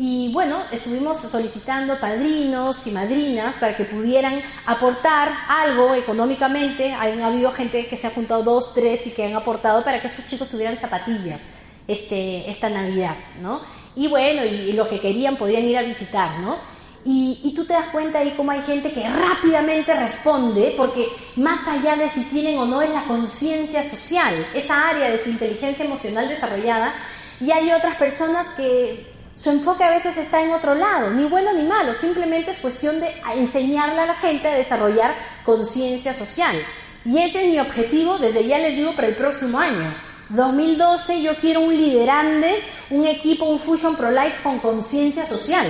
Y 0.00 0.32
bueno, 0.32 0.62
estuvimos 0.70 1.18
solicitando 1.22 1.98
padrinos 1.98 2.86
y 2.86 2.92
madrinas 2.92 3.56
para 3.56 3.74
que 3.74 3.84
pudieran 3.84 4.40
aportar 4.64 5.32
algo 5.48 5.92
económicamente. 5.92 6.92
Ha 6.92 7.26
habido 7.26 7.50
gente 7.50 7.88
que 7.88 7.96
se 7.96 8.06
ha 8.06 8.10
juntado 8.10 8.44
dos, 8.44 8.74
tres 8.74 9.04
y 9.08 9.10
que 9.10 9.24
han 9.24 9.34
aportado 9.34 9.82
para 9.82 10.00
que 10.00 10.06
estos 10.06 10.24
chicos 10.26 10.50
tuvieran 10.50 10.76
zapatillas 10.76 11.40
este, 11.88 12.48
esta 12.48 12.68
Navidad, 12.68 13.16
¿no? 13.42 13.60
Y 13.96 14.06
bueno, 14.06 14.44
y, 14.44 14.72
los 14.72 14.86
que 14.86 15.00
querían 15.00 15.36
podían 15.36 15.64
ir 15.64 15.76
a 15.76 15.82
visitar, 15.82 16.38
¿no? 16.38 16.58
Y, 17.04 17.40
y, 17.42 17.54
tú 17.54 17.64
te 17.64 17.72
das 17.72 17.86
cuenta 17.86 18.20
ahí 18.20 18.34
cómo 18.36 18.52
hay 18.52 18.60
gente 18.60 18.92
que 18.92 19.08
rápidamente 19.08 19.94
responde, 19.94 20.74
porque 20.76 21.08
más 21.36 21.66
allá 21.66 21.96
de 21.96 22.10
si 22.10 22.22
tienen 22.24 22.58
o 22.58 22.66
no 22.66 22.82
es 22.82 22.90
la 22.90 23.04
conciencia 23.04 23.82
social, 23.82 24.46
esa 24.54 24.88
área 24.88 25.10
de 25.10 25.18
su 25.18 25.30
inteligencia 25.30 25.84
emocional 25.84 26.28
desarrollada, 26.28 26.94
y 27.40 27.50
hay 27.50 27.72
otras 27.72 27.96
personas 27.96 28.46
que 28.56 29.17
su 29.40 29.50
enfoque 29.50 29.84
a 29.84 29.90
veces 29.90 30.16
está 30.16 30.42
en 30.42 30.50
otro 30.50 30.74
lado, 30.74 31.10
ni 31.10 31.24
bueno 31.24 31.52
ni 31.52 31.62
malo, 31.62 31.94
simplemente 31.94 32.50
es 32.50 32.58
cuestión 32.58 32.98
de 32.98 33.14
enseñarle 33.36 34.00
a 34.00 34.06
la 34.06 34.14
gente 34.14 34.48
a 34.48 34.54
desarrollar 34.54 35.14
conciencia 35.44 36.12
social. 36.12 36.56
Y 37.04 37.18
ese 37.18 37.44
es 37.44 37.50
mi 37.50 37.60
objetivo, 37.60 38.18
desde 38.18 38.44
ya 38.46 38.58
les 38.58 38.76
digo, 38.76 38.94
para 38.96 39.06
el 39.06 39.14
próximo 39.14 39.60
año. 39.60 39.94
2012 40.30 41.22
yo 41.22 41.36
quiero 41.36 41.60
un 41.60 41.76
liderandes, 41.76 42.64
un 42.90 43.06
equipo, 43.06 43.44
un 43.44 43.60
Fusion 43.60 43.96
Pro 43.96 44.10
Life 44.10 44.42
con 44.42 44.58
conciencia 44.58 45.24
social. 45.24 45.66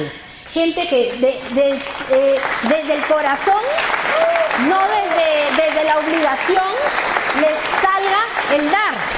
Gente 0.50 0.86
que 0.88 1.08
eh, 1.10 2.40
desde 2.62 2.94
el 2.94 3.02
corazón, 3.06 3.62
no 4.66 4.78
desde 5.56 5.84
la 5.84 5.98
obligación, 5.98 6.64
les 7.38 7.54
salga 7.82 8.56
el 8.56 8.70
dar. 8.70 9.17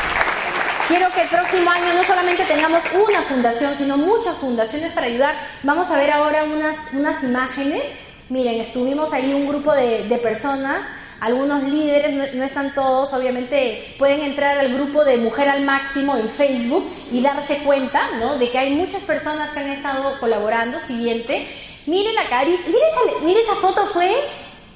Quiero 0.90 1.08
que 1.12 1.22
el 1.22 1.28
próximo 1.28 1.70
año 1.70 1.94
no 1.94 2.02
solamente 2.02 2.42
tengamos 2.46 2.82
una 2.92 3.22
fundación, 3.22 3.76
sino 3.76 3.96
muchas 3.96 4.36
fundaciones 4.38 4.90
para 4.90 5.06
ayudar. 5.06 5.36
Vamos 5.62 5.88
a 5.88 5.96
ver 5.96 6.10
ahora 6.10 6.42
unas, 6.42 6.76
unas 6.92 7.22
imágenes. 7.22 7.80
Miren, 8.28 8.56
estuvimos 8.56 9.12
ahí 9.12 9.32
un 9.32 9.46
grupo 9.46 9.72
de, 9.72 10.08
de 10.08 10.18
personas, 10.18 10.80
algunos 11.20 11.62
líderes, 11.62 12.34
no, 12.34 12.42
están 12.42 12.74
todos, 12.74 13.12
obviamente 13.12 13.94
pueden 14.00 14.22
entrar 14.22 14.58
al 14.58 14.74
grupo 14.74 15.04
de 15.04 15.16
Mujer 15.16 15.48
al 15.48 15.62
Máximo 15.62 16.16
en 16.16 16.28
Facebook 16.28 16.90
y 17.12 17.22
darse 17.22 17.58
cuenta, 17.58 18.10
¿no? 18.18 18.36
De 18.36 18.50
que 18.50 18.58
hay 18.58 18.74
muchas 18.74 19.04
personas 19.04 19.50
que 19.50 19.60
han 19.60 19.70
estado 19.70 20.18
colaborando. 20.18 20.80
Siguiente, 20.80 21.46
miren 21.86 22.16
la 22.16 22.28
carita, 22.28 22.62
miren 22.66 22.82
esa, 22.90 23.24
miren 23.24 23.44
esa 23.44 23.54
foto 23.60 23.86
fue, 23.92 24.12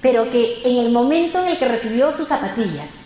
pero 0.00 0.30
que 0.30 0.62
en 0.62 0.76
el 0.76 0.92
momento 0.92 1.42
en 1.42 1.48
el 1.48 1.58
que 1.58 1.66
recibió 1.66 2.12
sus 2.12 2.28
zapatillas. 2.28 3.03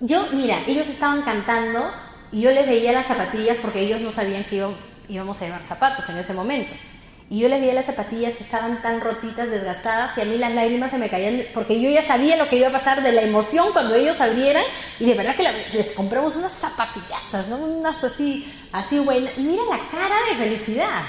Yo, 0.00 0.28
mira, 0.32 0.62
ellos 0.66 0.88
estaban 0.88 1.22
cantando 1.22 1.90
y 2.32 2.40
yo 2.40 2.50
les 2.52 2.66
veía 2.66 2.92
las 2.92 3.06
zapatillas 3.06 3.58
porque 3.58 3.80
ellos 3.80 4.00
no 4.00 4.10
sabían 4.10 4.44
que 4.44 4.64
íbamos 5.08 5.40
a 5.40 5.44
llevar 5.44 5.62
zapatos 5.62 6.08
en 6.08 6.16
ese 6.16 6.32
momento. 6.32 6.74
Y 7.28 7.40
yo 7.40 7.48
les 7.48 7.60
veía 7.60 7.74
las 7.74 7.86
zapatillas 7.86 8.34
que 8.34 8.42
estaban 8.42 8.82
tan 8.82 9.00
rotitas, 9.00 9.48
desgastadas, 9.48 10.16
y 10.18 10.22
a 10.22 10.24
mí 10.24 10.36
las 10.36 10.52
lágrimas 10.52 10.90
se 10.90 10.98
me 10.98 11.08
caían, 11.08 11.42
porque 11.54 11.80
yo 11.80 11.88
ya 11.88 12.02
sabía 12.02 12.36
lo 12.36 12.48
que 12.48 12.56
iba 12.56 12.68
a 12.68 12.72
pasar 12.72 13.04
de 13.04 13.12
la 13.12 13.22
emoción 13.22 13.72
cuando 13.72 13.94
ellos 13.94 14.20
abrieran, 14.20 14.64
y 14.98 15.04
de 15.04 15.14
verdad 15.14 15.36
que 15.36 15.44
les 15.76 15.92
compramos 15.92 16.34
unas 16.34 16.52
zapatillazas, 16.54 17.46
¿no? 17.46 17.58
Unas 17.58 18.02
así, 18.02 18.52
así 18.72 18.98
buenas. 18.98 19.32
Y 19.36 19.42
mira 19.42 19.62
la 19.70 19.88
cara 19.90 20.16
de 20.28 20.36
felicidad. 20.38 21.02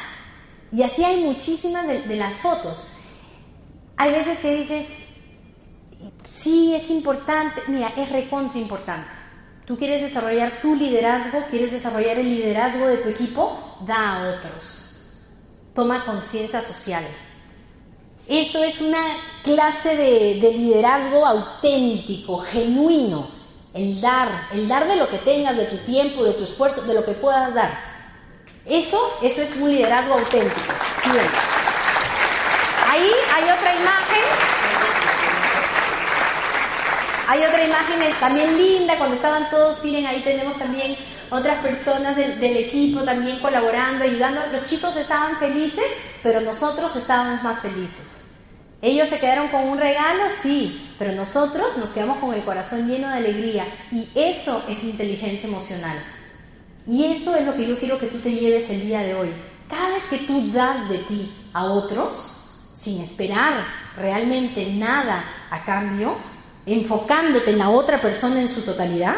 Y 0.72 0.84
así 0.84 1.04
hay 1.04 1.24
muchísimas 1.24 1.88
de, 1.88 2.02
de 2.02 2.16
las 2.18 2.36
fotos. 2.36 2.88
Hay 3.98 4.12
veces 4.12 4.38
que 4.38 4.58
dices, 4.58 4.86
sí 6.24 6.76
es 6.76 6.90
importante, 6.90 7.62
mira, 7.68 7.94
es 7.98 8.10
recontra 8.10 8.60
importante. 8.60 9.10
Tú 9.66 9.78
quieres 9.78 10.02
desarrollar 10.02 10.62
tu 10.62 10.76
liderazgo, 10.76 11.46
quieres 11.50 11.72
desarrollar 11.72 12.18
el 12.18 12.30
liderazgo 12.30 12.88
de 12.88 12.98
tu 12.98 13.10
equipo, 13.10 13.78
da 13.86 14.18
a 14.18 14.30
otros. 14.30 14.86
Toma 15.74 16.04
conciencia 16.04 16.62
social. 16.62 17.06
Eso 18.28 18.64
es 18.64 18.82
una 18.82 19.18
clase 19.44 19.96
de, 19.96 20.40
de, 20.42 20.54
liderazgo 20.54 21.26
auténtico, 21.26 22.40
genuino. 22.40 23.30
El 23.74 24.02
dar, 24.02 24.48
el 24.52 24.68
dar 24.68 24.88
de 24.88 24.98
lo 24.98 25.10
que 25.10 25.20
tengas, 25.20 25.56
de 25.56 25.66
tu 25.66 25.78
tiempo, 25.86 26.24
de 26.24 26.34
tu 26.34 26.44
esfuerzo, 26.44 26.82
de 26.82 26.94
lo 26.94 27.06
que 27.06 27.14
puedas 27.14 27.54
dar. 27.54 27.72
Eso, 28.66 29.00
eso 29.22 29.42
es 29.42 29.56
un 29.56 29.72
liderazgo 29.72 30.16
auténtico. 30.16 30.74
Ahí 32.90 33.10
hay 33.34 33.44
otra 33.44 33.76
imagen 33.76 34.61
hay 37.32 37.46
otra 37.46 37.64
imagen 37.64 37.98
también 38.20 38.58
linda, 38.58 38.98
cuando 38.98 39.16
estaban 39.16 39.50
todos, 39.50 39.82
miren, 39.82 40.06
ahí 40.06 40.22
tenemos 40.22 40.58
también 40.60 40.98
otras 41.30 41.62
personas 41.62 42.14
del, 42.18 42.58
equipo 42.58 43.06
también 43.06 43.40
colaborando, 43.40 44.04
ayudando. 44.04 44.42
Los 44.52 44.70
chicos 44.70 44.98
estaban 44.98 45.38
felices, 45.38 45.86
pero 46.22 46.42
nosotros 46.42 46.94
estábamos 46.94 47.42
más 47.42 47.62
felices. 47.62 48.06
Ellos 48.82 49.08
se 49.08 49.18
quedaron 49.18 49.48
con 49.48 49.70
un 49.70 49.78
regalo, 49.78 50.26
sí, 50.30 50.94
pero 51.00 51.14
nosotros 51.14 51.78
nos 51.78 51.92
quedamos 51.92 52.18
con 52.18 52.34
el 52.34 52.44
corazón 52.44 52.86
lleno 52.86 53.08
de 53.08 53.16
alegría. 53.16 53.66
Y 53.94 54.10
eso 54.14 54.66
es 54.68 54.84
inteligencia 54.84 55.48
emocional. 55.48 56.04
Y 56.86 57.06
eso 57.06 57.34
es 57.34 57.46
lo 57.46 57.56
que 57.56 57.66
yo 57.66 57.80
quiero 57.80 57.98
que 57.98 58.08
tú 58.08 58.20
te 58.20 58.34
lleves 58.34 58.70
el 58.70 58.82
día 58.82 59.04
de 59.04 59.16
hoy. 59.16 59.30
Cada 59.70 59.88
vez 59.88 60.04
que 60.10 60.18
tú 60.18 60.52
das 60.52 60.90
de 60.90 60.98
ti 60.98 61.34
a 61.54 61.64
otros, 61.64 62.30
sin 62.74 63.00
esperar 63.00 63.66
realmente 63.96 64.66
nada 64.66 65.24
a 65.50 65.64
cambio, 65.64 66.18
enfocándote 66.66 67.52
en 67.52 67.58
la 67.58 67.70
otra 67.70 68.00
persona 68.02 68.40
en 68.40 68.48
su 68.48 68.62
totalidad, 68.62 69.16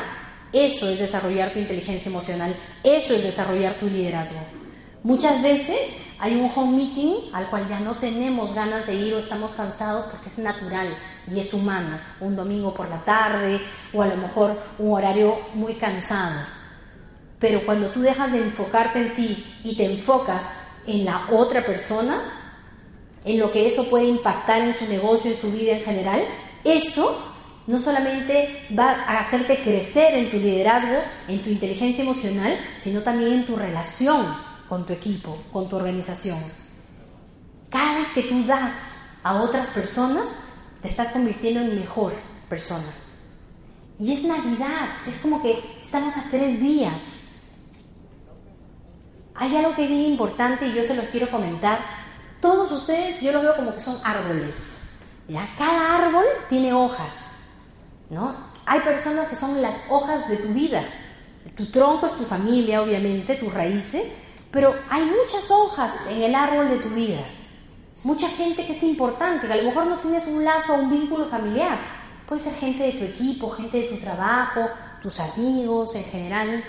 eso 0.51 0.87
es 0.87 0.99
desarrollar 0.99 1.51
tu 1.51 1.59
inteligencia 1.59 2.09
emocional, 2.09 2.55
eso 2.83 3.13
es 3.13 3.23
desarrollar 3.23 3.73
tu 3.75 3.87
liderazgo. 3.87 4.39
Muchas 5.03 5.41
veces 5.41 5.79
hay 6.19 6.35
un 6.35 6.49
home 6.55 6.77
meeting 6.77 7.33
al 7.33 7.49
cual 7.49 7.67
ya 7.67 7.79
no 7.79 7.95
tenemos 7.95 8.53
ganas 8.53 8.85
de 8.87 8.93
ir 8.93 9.13
o 9.13 9.19
estamos 9.19 9.51
cansados 9.51 10.05
porque 10.05 10.29
es 10.29 10.37
natural 10.37 10.95
y 11.29 11.39
es 11.39 11.53
humano, 11.53 11.99
un 12.21 12.35
domingo 12.35 12.73
por 12.73 12.87
la 12.87 13.03
tarde 13.03 13.59
o 13.93 14.01
a 14.01 14.07
lo 14.07 14.15
mejor 14.15 14.57
un 14.79 14.93
horario 14.93 15.37
muy 15.53 15.73
cansado. 15.73 16.39
Pero 17.39 17.65
cuando 17.65 17.89
tú 17.89 17.99
dejas 17.99 18.31
de 18.31 18.37
enfocarte 18.37 18.99
en 18.99 19.13
ti 19.15 19.45
y 19.65 19.75
te 19.75 19.85
enfocas 19.85 20.45
en 20.87 21.03
la 21.03 21.27
otra 21.31 21.65
persona, 21.65 22.21
en 23.25 23.39
lo 23.39 23.51
que 23.51 23.65
eso 23.65 23.89
puede 23.89 24.05
impactar 24.05 24.61
en 24.61 24.73
su 24.73 24.85
negocio, 24.85 25.31
en 25.31 25.37
su 25.37 25.51
vida 25.51 25.73
en 25.73 25.83
general, 25.83 26.23
eso 26.63 27.32
no 27.65 27.77
solamente 27.77 28.67
va 28.77 28.91
a 28.91 29.19
hacerte 29.19 29.61
crecer 29.63 30.15
en 30.15 30.29
tu 30.29 30.37
liderazgo, 30.37 30.97
en 31.27 31.41
tu 31.43 31.49
inteligencia 31.49 32.03
emocional, 32.03 32.59
sino 32.77 33.01
también 33.01 33.33
en 33.33 33.45
tu 33.45 33.55
relación 33.55 34.35
con 34.67 34.85
tu 34.85 34.93
equipo, 34.93 35.43
con 35.51 35.69
tu 35.69 35.75
organización. 35.75 36.39
Cada 37.69 37.95
vez 37.95 38.07
que 38.09 38.23
tú 38.23 38.43
das 38.45 38.89
a 39.23 39.41
otras 39.41 39.69
personas, 39.69 40.39
te 40.81 40.87
estás 40.87 41.09
convirtiendo 41.11 41.61
en 41.61 41.79
mejor 41.79 42.13
persona. 42.49 42.91
Y 43.99 44.13
es 44.13 44.23
Navidad, 44.23 44.89
es 45.07 45.15
como 45.17 45.41
que 45.41 45.59
estamos 45.81 46.17
a 46.17 46.23
tres 46.29 46.59
días. 46.59 47.01
Hay 49.35 49.55
algo 49.55 49.73
que 49.75 49.83
es 49.83 49.89
bien 49.89 50.01
importante 50.01 50.67
y 50.67 50.73
yo 50.73 50.83
se 50.83 50.95
los 50.95 51.05
quiero 51.05 51.29
comentar. 51.29 51.79
Todos 52.41 52.71
ustedes 52.71 53.21
yo 53.21 53.31
lo 53.31 53.41
veo 53.41 53.55
como 53.55 53.73
que 53.73 53.79
son 53.79 53.97
árboles. 54.03 54.55
¿ya? 55.27 55.47
Cada 55.57 56.05
árbol 56.05 56.25
tiene 56.49 56.73
hojas. 56.73 57.32
¿No? 58.13 58.35
Hay 58.65 58.79
personas 58.81 59.27
que 59.27 59.35
son 59.35 59.61
las 59.61 59.81
hojas 59.89 60.27
de 60.29 60.37
tu 60.37 60.49
vida. 60.49 60.83
Tu 61.55 61.65
tronco 61.67 62.05
es 62.05 62.15
tu 62.15 62.23
familia, 62.23 62.81
obviamente, 62.81 63.35
tus 63.35 63.53
raíces, 63.53 64.11
pero 64.51 64.75
hay 64.89 65.03
muchas 65.03 65.49
hojas 65.51 65.93
en 66.09 66.21
el 66.21 66.35
árbol 66.35 66.69
de 66.69 66.77
tu 66.77 66.89
vida. 66.89 67.21
Mucha 68.03 68.29
gente 68.29 68.65
que 68.65 68.73
es 68.73 68.83
importante, 68.83 69.47
que 69.47 69.53
a 69.53 69.57
lo 69.57 69.63
mejor 69.63 69.85
no 69.87 69.97
tienes 69.97 70.25
un 70.25 70.43
lazo 70.43 70.73
o 70.73 70.77
un 70.77 70.89
vínculo 70.89 71.25
familiar. 71.25 71.79
Puede 72.27 72.41
ser 72.41 72.53
gente 72.55 72.83
de 72.83 72.91
tu 72.93 73.03
equipo, 73.03 73.49
gente 73.49 73.77
de 73.77 73.89
tu 73.89 73.97
trabajo, 73.97 74.69
tus 75.01 75.19
amigos 75.19 75.95
en 75.95 76.03
general. 76.05 76.63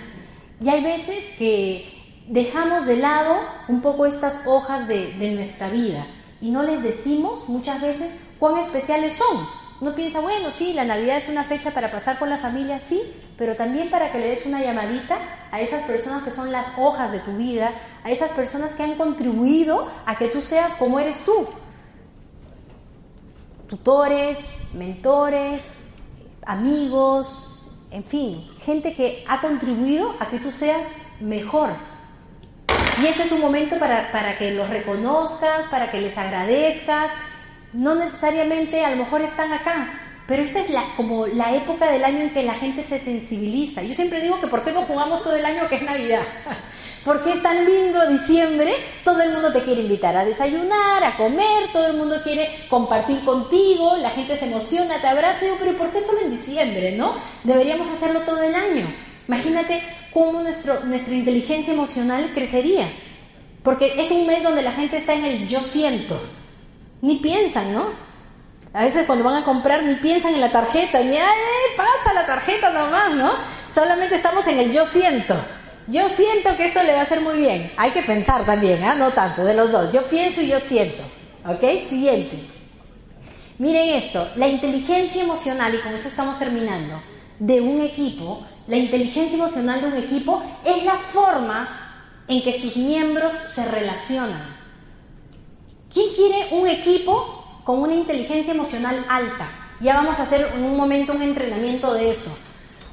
Y 0.61 0.69
hay 0.69 0.83
veces 0.83 1.25
que 1.39 2.25
dejamos 2.29 2.87
de 2.87 2.97
lado 2.97 3.37
un 3.69 3.81
poco 3.81 4.07
estas 4.07 4.41
hojas 4.47 4.89
de, 4.89 5.13
de 5.15 5.31
nuestra 5.33 5.69
vida 5.69 6.07
y 6.41 6.51
no 6.51 6.63
les 6.63 6.83
decimos 6.83 7.49
muchas 7.49 7.81
veces 7.81 8.15
cuán 8.39 8.59
especiales 8.59 9.15
son 9.15 9.64
uno 9.81 9.95
piensa, 9.95 10.21
bueno, 10.21 10.51
sí, 10.51 10.73
la 10.73 10.85
Navidad 10.85 11.17
es 11.17 11.29
una 11.29 11.45
fecha 11.45 11.73
para 11.73 11.91
pasar 11.91 12.19
con 12.19 12.31
la 12.31 12.39
familia, 12.39 12.79
sí, 12.79 13.03
pero 13.37 13.57
también 13.57 13.91
para 13.91 14.13
que 14.13 14.19
le 14.19 14.29
des 14.29 14.47
una 14.47 14.63
llamadita 14.63 15.19
a 15.51 15.61
esas 15.61 15.83
personas 15.83 16.23
que 16.23 16.31
son 16.31 16.53
las 16.53 16.69
hojas 16.79 17.11
de 17.11 17.19
tu 17.21 17.37
vida, 17.37 17.73
a 18.05 18.11
esas 18.11 18.31
personas 18.31 18.73
que 18.73 18.85
han 18.85 18.95
contribuido 18.95 19.89
a 20.07 20.17
que 20.17 20.29
tú 20.29 20.41
seas 20.41 20.75
como 20.77 21.01
eres 21.01 21.21
tú. 21.21 21.49
tutores, 23.69 24.55
mentores, 24.73 25.65
amigos, 26.47 27.55
en 27.91 28.05
fin, 28.05 28.49
gente 28.61 28.93
que 28.93 29.25
ha 29.27 29.41
contribuido 29.41 30.15
a 30.21 30.29
que 30.29 30.39
tú 30.39 30.53
seas 30.53 30.87
mejor. 31.21 31.71
Y 33.03 33.07
este 33.07 33.25
es 33.25 33.33
un 33.33 33.41
momento 33.41 33.79
para, 33.79 34.13
para 34.13 34.39
que 34.39 34.53
los 34.53 34.69
reconozcas, 34.69 35.67
para 35.69 35.91
que 35.91 36.01
les 36.01 36.17
agradezcas. 36.17 37.11
No 37.75 37.97
necesariamente 37.97 38.85
a 38.85 38.91
lo 38.91 38.97
mejor 38.97 39.21
están 39.23 39.53
acá, 39.53 40.01
pero 40.29 40.45
esta 40.45 40.61
es 40.61 40.71
la, 40.71 40.95
como 40.97 41.27
la 41.27 41.57
época 41.57 41.91
del 41.91 42.05
año 42.05 42.21
en 42.21 42.31
que 42.31 42.45
la 42.45 42.55
gente 42.55 42.85
se 42.85 43.01
sensibiliza. 43.01 43.83
Yo 43.83 43.93
siempre 43.95 44.21
digo 44.23 44.41
que 44.41 44.47
¿por 44.47 44.63
qué 44.63 44.71
no 44.71 44.83
jugamos 44.83 45.25
todo 45.25 45.35
el 45.35 45.45
año 45.45 45.69
que 45.69 45.75
es 45.77 45.83
Navidad? 45.83 46.23
Porque 47.05 47.33
es 47.33 47.43
tan 47.43 47.65
lindo 47.65 48.07
diciembre, 48.07 48.73
todo 49.03 49.21
el 49.23 49.33
mundo 49.33 49.53
te 49.53 49.61
quiere 49.61 49.83
invitar 49.83 50.17
a 50.17 50.25
desayunar, 50.25 51.03
a 51.03 51.17
comer, 51.17 51.73
todo 51.73 51.89
el 51.89 51.97
mundo 51.97 52.17
quiere 52.23 52.49
compartir 52.71 53.25
contigo, 53.25 53.97
la 53.97 54.11
gente 54.11 54.39
se 54.39 54.47
emociona, 54.47 55.01
te 55.01 55.09
abraza, 55.09 55.45
digo, 55.45 55.57
pero 55.59 55.77
¿por 55.77 55.91
qué 55.91 56.01
solo 56.01 56.21
en 56.21 56.31
diciembre, 56.31 56.93
no? 56.93 57.17
Deberíamos 57.43 57.91
hacerlo 57.91 58.21
todo 58.21 58.43
el 58.43 58.55
año. 58.55 58.87
Imagínate 59.27 59.83
cómo 60.13 60.41
nuestro, 60.41 60.85
nuestra 60.85 61.13
inteligencia 61.13 61.73
emocional 61.73 62.31
crecería. 62.33 62.89
Porque 63.65 63.95
es 63.99 64.11
un 64.11 64.27
mes 64.27 64.43
donde 64.45 64.63
la 64.63 64.73
gente 64.73 64.97
está 64.97 65.15
en 65.15 65.25
el 65.25 65.49
yo 65.49 65.61
siento. 65.61 66.21
Ni 67.05 67.17
piensan, 67.17 67.75
¿no? 67.75 67.89
A 68.73 68.85
veces 68.85 69.05
cuando 69.07 69.27
van 69.27 69.35
a 69.37 69.45
comprar 69.45 69.83
ni 69.83 69.95
piensan 69.97 70.33
en 70.33 70.41
la 70.41 70.51
tarjeta, 70.51 71.03
ni, 71.03 71.19
¡ay, 71.19 71.77
pasa 71.77 72.15
la 72.15 72.25
tarjeta 72.25 72.71
nomás, 72.71 73.15
¿no? 73.15 73.31
Solamente 73.71 74.15
estamos 74.15 74.47
en 74.47 74.57
el 74.57 74.73
yo 74.73 74.87
siento. 74.87 75.37
Yo 75.87 76.09
siento 76.09 76.57
que 76.57 76.65
esto 76.65 76.83
le 76.83 76.95
va 76.95 77.01
a 77.01 77.03
hacer 77.03 77.21
muy 77.21 77.37
bien. 77.37 77.71
Hay 77.77 77.91
que 77.91 78.03
pensar 78.05 78.47
también, 78.47 78.83
¿ah? 78.85 78.95
No 78.95 79.11
tanto, 79.11 79.45
de 79.45 79.53
los 79.53 79.71
dos. 79.71 79.91
Yo 79.91 80.09
pienso 80.09 80.41
y 80.41 80.47
yo 80.47 80.59
siento. 80.59 81.03
¿Ok? 81.47 81.91
Siguiente. 81.91 82.49
Miren 83.59 83.91
esto, 83.91 84.27
la 84.37 84.49
inteligencia 84.49 85.21
emocional, 85.21 85.75
y 85.75 85.81
con 85.81 85.93
eso 85.93 86.09
estamos 86.09 86.39
terminando, 86.39 87.03
de 87.39 87.61
un 87.61 87.83
equipo, 87.83 88.47
la 88.67 88.79
inteligencia 88.79 89.37
emocional 89.37 89.83
de 89.83 89.89
un 89.89 89.97
equipo 89.99 90.43
es 90.65 90.83
la 90.85 90.97
forma 90.97 92.25
en 92.29 92.43
que 92.43 92.59
sus 92.59 92.79
miembros 92.79 93.35
se 93.35 93.63
relacionan. 93.63 94.64
¿Quién 95.95 96.13
quiere 96.13 96.49
un 96.51 96.67
equipo 96.67 97.63
con 97.63 97.79
una 97.79 97.95
inteligencia 97.95 98.53
emocional 98.53 99.07
alta? 99.09 99.49
Ya 99.79 99.95
vamos 99.95 100.19
a 100.19 100.23
hacer 100.23 100.51
en 100.53 100.65
un 100.65 100.77
momento 100.77 101.13
un 101.13 101.23
entrenamiento 101.23 101.95
de 101.95 102.11
eso. 102.11 102.37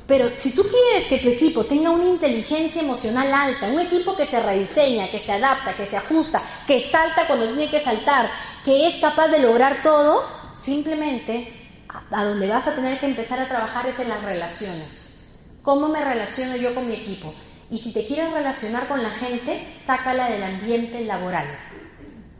Pero 0.05 0.29
si 0.37 0.51
tú 0.51 0.61
quieres 0.61 1.07
que 1.09 1.17
tu 1.17 1.29
equipo 1.29 1.65
tenga 1.65 1.89
una 1.89 2.05
inteligencia 2.05 2.79
emocional 2.79 3.33
alta, 3.33 3.69
un 3.69 3.79
equipo 3.79 4.15
que 4.15 4.27
se 4.27 4.39
rediseña, 4.39 5.09
que 5.09 5.17
se 5.17 5.31
adapta, 5.31 5.75
que 5.75 5.87
se 5.87 5.97
ajusta, 5.97 6.43
que 6.67 6.79
salta 6.79 7.25
cuando 7.25 7.47
tiene 7.47 7.71
que 7.71 7.79
saltar, 7.79 8.29
que 8.63 8.85
es 8.85 9.01
capaz 9.01 9.29
de 9.29 9.39
lograr 9.39 9.81
todo, 9.81 10.23
simplemente 10.53 11.51
a 12.11 12.23
donde 12.23 12.47
vas 12.47 12.67
a 12.67 12.75
tener 12.75 12.99
que 12.99 13.07
empezar 13.07 13.39
a 13.39 13.47
trabajar 13.47 13.87
es 13.87 13.97
en 13.97 14.09
las 14.09 14.21
relaciones. 14.21 15.09
¿Cómo 15.63 15.87
me 15.87 16.05
relaciono 16.05 16.55
yo 16.55 16.75
con 16.75 16.85
mi 16.85 16.93
equipo? 16.93 17.33
Y 17.71 17.79
si 17.79 17.93
te 17.93 18.05
quieres 18.05 18.31
relacionar 18.31 18.87
con 18.87 19.01
la 19.01 19.09
gente, 19.09 19.73
sácala 19.73 20.29
del 20.29 20.43
ambiente 20.43 21.01
laboral. 21.01 21.47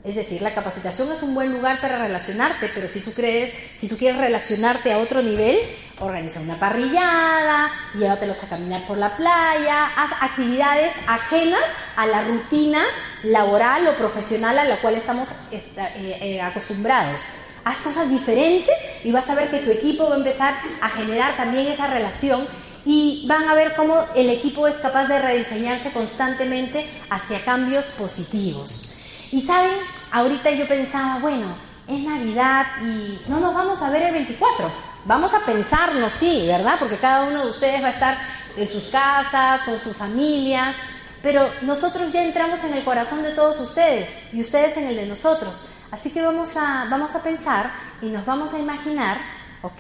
Es 0.04 0.16
decir, 0.16 0.42
la 0.42 0.56
capacitación 0.56 1.12
es 1.12 1.22
un 1.22 1.36
buen 1.36 1.52
lugar 1.52 1.80
para 1.80 2.00
relacionarte, 2.00 2.72
pero 2.74 2.88
si 2.88 3.02
tú 3.02 3.14
crees, 3.14 3.54
si 3.76 3.88
tú 3.88 3.98
quieres 3.98 4.20
relacionarte 4.20 4.92
a 4.92 4.98
otro 4.98 5.22
nivel, 5.22 5.60
organiza 6.00 6.40
una 6.40 6.60
parrillada, 6.60 7.70
llévatelos 7.94 8.44
a 8.44 8.50
caminar 8.50 8.88
por 8.88 8.98
la 8.98 9.16
playa, 9.16 9.92
haz 9.96 10.12
actividades 10.20 10.92
ajenas 11.06 11.62
a 11.96 12.08
la 12.08 12.24
rutina 12.24 12.84
laboral 13.22 13.88
o 13.90 13.96
profesional 13.96 14.58
a 14.58 14.66
la 14.66 14.82
cual 14.82 14.96
estamos 14.96 15.30
eh, 15.52 15.62
eh, 15.76 16.42
acostumbrados. 16.42 17.28
Haz 17.64 17.78
cosas 17.78 18.10
diferentes 18.10 18.74
y 19.04 19.12
vas 19.12 19.30
a 19.30 19.36
ver 19.36 19.52
que 19.52 19.60
tu 19.60 19.70
equipo 19.70 20.10
va 20.10 20.16
a 20.16 20.18
empezar 20.18 20.56
a 20.82 20.90
generar 20.90 21.38
también 21.38 21.68
esa 21.68 21.86
relación 21.86 22.48
y 22.88 23.26
van 23.28 23.48
a 23.48 23.54
ver 23.54 23.76
cómo 23.76 24.04
el 24.16 24.32
equipo 24.32 24.68
es 24.68 24.78
capaz 24.78 25.06
de 25.06 25.20
rediseñarse 25.20 25.92
constantemente 25.92 26.88
hacia 27.12 27.46
cambios 27.46 27.86
positivos. 27.92 28.91
Y 29.32 29.42
saben, 29.42 29.72
ahorita 30.12 30.52
yo 30.52 30.68
pensaba, 30.68 31.20
bueno, 31.20 31.56
es 31.88 32.00
Navidad 32.00 32.66
y 32.84 33.22
no 33.28 33.40
nos 33.40 33.54
vamos 33.54 33.82
a 33.82 33.90
ver 33.90 34.04
el 34.04 34.14
24. 34.14 34.72
Vamos 35.06 35.34
a 35.34 35.46
pensarnos, 35.46 36.12
sí, 36.12 36.46
¿verdad? 36.48 36.76
Porque 36.78 36.98
cada 36.98 37.28
uno 37.28 37.44
de 37.44 37.50
ustedes 37.50 37.82
va 37.82 37.88
a 37.88 37.92
estar 37.92 38.18
en 38.56 38.68
sus 38.68 38.86
casas, 38.86 39.62
con 39.62 39.80
sus 39.80 39.96
familias, 39.96 40.76
pero 41.24 41.50
nosotros 41.62 42.12
ya 42.12 42.24
entramos 42.24 42.64
en 42.64 42.74
el 42.74 42.84
corazón 42.84 43.24
de 43.24 43.32
todos 43.32 43.60
ustedes 43.60 44.18
y 44.34 44.42
ustedes 44.42 44.78
en 44.78 44.88
el 44.88 44.96
de 44.96 45.06
nosotros. 45.06 45.66
Así 45.92 46.10
que 46.10 46.22
vamos 46.22 46.56
a, 46.58 46.88
vamos 46.90 47.16
a 47.16 47.24
pensar 47.24 47.72
y 48.02 48.08
nos 48.08 48.26
vamos 48.26 48.54
a 48.54 48.60
imaginar, 48.60 49.18
¿ok? 49.62 49.80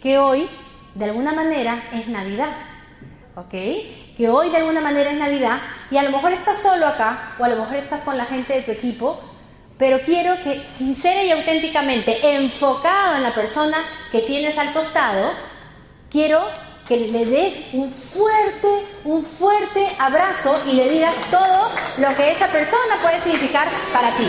Que 0.00 0.18
hoy, 0.18 0.48
de 0.94 1.04
alguna 1.04 1.32
manera, 1.32 1.82
es 1.92 2.08
Navidad. 2.08 2.52
¿ok? 3.36 3.54
Que 4.16 4.28
hoy 4.28 4.50
de 4.50 4.58
alguna 4.58 4.80
manera 4.80 5.10
es 5.10 5.18
Navidad 5.18 5.58
y 5.90 5.96
a 5.96 6.02
lo 6.02 6.10
mejor 6.10 6.32
estás 6.32 6.60
solo 6.60 6.86
acá 6.86 7.34
o 7.38 7.44
a 7.44 7.48
lo 7.48 7.56
mejor 7.56 7.76
estás 7.76 8.02
con 8.02 8.16
la 8.16 8.24
gente 8.24 8.52
de 8.52 8.62
tu 8.62 8.70
equipo, 8.70 9.20
pero 9.76 10.00
quiero 10.00 10.36
que 10.44 10.64
sincera 10.78 11.22
y 11.24 11.32
auténticamente, 11.32 12.36
enfocado 12.36 13.16
en 13.16 13.22
la 13.24 13.34
persona 13.34 13.78
que 14.12 14.20
tienes 14.22 14.56
al 14.56 14.72
costado, 14.72 15.32
quiero 16.10 16.44
que 16.86 16.96
le 16.96 17.24
des 17.24 17.60
un 17.72 17.90
fuerte, 17.90 18.68
un 19.04 19.24
fuerte 19.24 19.86
abrazo 19.98 20.60
y 20.66 20.74
le 20.74 20.88
digas 20.88 21.16
todo 21.30 21.70
lo 21.98 22.14
que 22.14 22.30
esa 22.30 22.48
persona 22.48 23.00
puede 23.02 23.20
significar 23.22 23.68
para 23.92 24.14
ti. 24.16 24.28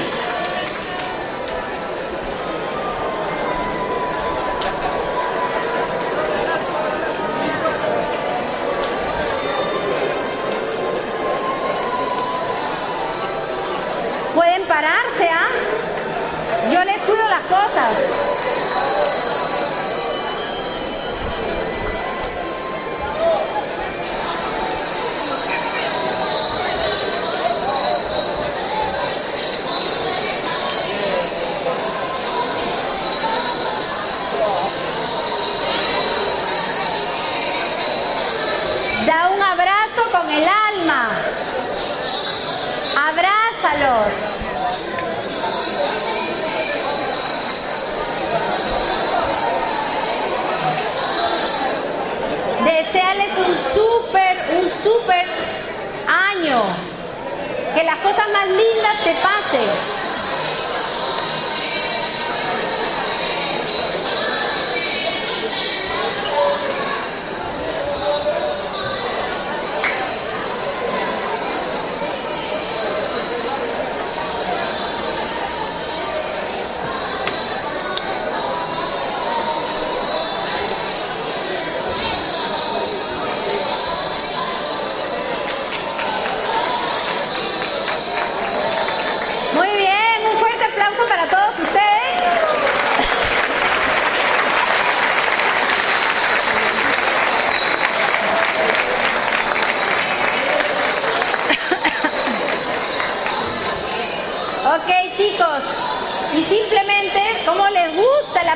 El 40.38 40.48
alma. 40.48 41.10
Abrázalos. 43.08 44.14
desearles 52.66 53.30
un 53.38 53.74
súper, 53.76 54.38
un 54.58 54.70
súper 54.70 55.26
año. 56.08 56.64
Que 57.76 57.84
las 57.84 57.98
cosas 57.98 58.26
más 58.32 58.48
lindas 58.48 59.04
te 59.04 59.14
pasen. 59.16 59.95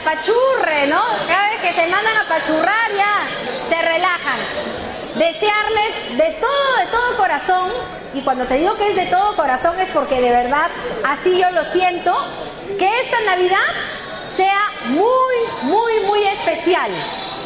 Apachurre, 0.01 0.87
¿no? 0.87 1.01
Cada 1.27 1.49
vez 1.49 1.61
que 1.61 1.73
se 1.73 1.87
mandan 1.87 2.17
a 2.17 2.21
apachurrar 2.21 2.91
ya 2.95 3.27
se 3.69 3.81
relajan. 3.81 4.39
Desearles 5.15 6.17
de 6.17 6.37
todo, 6.39 6.77
de 6.77 6.85
todo 6.91 7.17
corazón, 7.17 7.71
y 8.13 8.21
cuando 8.21 8.45
te 8.45 8.55
digo 8.55 8.75
que 8.75 8.89
es 8.89 8.95
de 8.95 9.07
todo 9.07 9.35
corazón 9.35 9.79
es 9.79 9.89
porque 9.89 10.21
de 10.21 10.29
verdad 10.29 10.69
así 11.03 11.39
yo 11.39 11.49
lo 11.51 11.63
siento, 11.65 12.15
que 12.77 12.87
esta 13.01 13.21
Navidad 13.21 13.57
sea 14.35 14.61
muy, 14.85 15.35
muy, 15.63 15.99
muy 16.05 16.23
especial. 16.23 16.91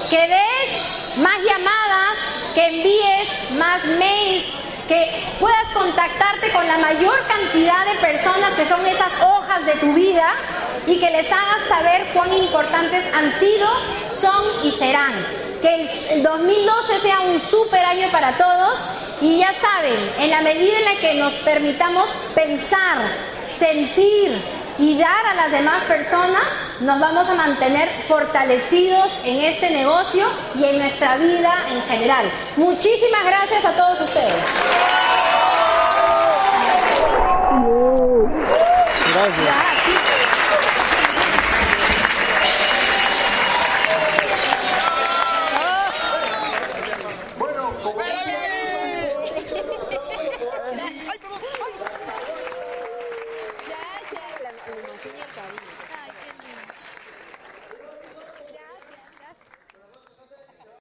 Que 0.10 0.28
des 0.28 1.18
más 1.18 1.38
llamadas, 1.38 2.18
que 2.54 2.66
envíes 2.66 3.52
más 3.58 3.84
mails, 3.86 4.46
que 4.88 5.24
puedas 5.40 5.66
contactarte 5.74 6.52
con 6.52 6.68
la 6.68 6.78
mayor 6.78 7.20
cantidad 7.28 7.86
de 7.86 8.00
personas 8.00 8.54
que 8.54 8.68
son 8.68 8.86
esas 8.86 9.12
hojas 9.22 9.66
de 9.66 9.74
tu 9.76 9.94
vida 9.94 10.34
y 10.86 11.00
que 11.00 11.10
les 11.10 11.32
hagas 11.32 11.68
saber 11.68 12.06
cuán 12.14 12.34
importantes 12.34 13.06
han 13.14 13.32
sido, 13.40 13.68
son 14.10 14.66
y 14.66 14.72
serán. 14.72 15.14
Que 15.62 15.90
el 16.12 16.24
2012 16.24 17.00
sea 17.00 17.22
un 17.22 17.40
super 17.40 17.84
año 17.86 18.10
para 18.12 18.38
todos 18.38 18.86
y 19.22 19.40
ya 19.40 19.54
saben, 19.62 20.12
en 20.20 20.30
la 20.30 20.42
medida 20.42 20.78
en 20.80 20.86
la 20.86 20.96
que 21.00 21.14
nos 21.16 21.34
permitamos 21.36 22.10
pensar, 22.36 22.98
sentir 23.58 24.44
y 24.78 24.98
dar 24.98 25.26
a 25.26 25.36
las 25.36 25.52
demás 25.52 25.84
personas, 25.84 26.44
nos 26.82 27.00
vamos 27.00 27.30
a 27.30 27.36
mantener 27.36 27.88
fortalecidos 28.08 29.18
en 29.24 29.40
este 29.42 29.70
negocio 29.70 30.26
y 30.56 30.66
en 30.66 30.80
nuestra 30.80 31.16
vida 31.18 31.54
en 31.72 31.82
general. 31.84 32.32
Muchísimas 32.58 33.24
gracias 33.24 33.64
a 33.64 33.72
todos 33.72 34.02
ustedes. 34.02 34.44
Gracias. 39.14 39.73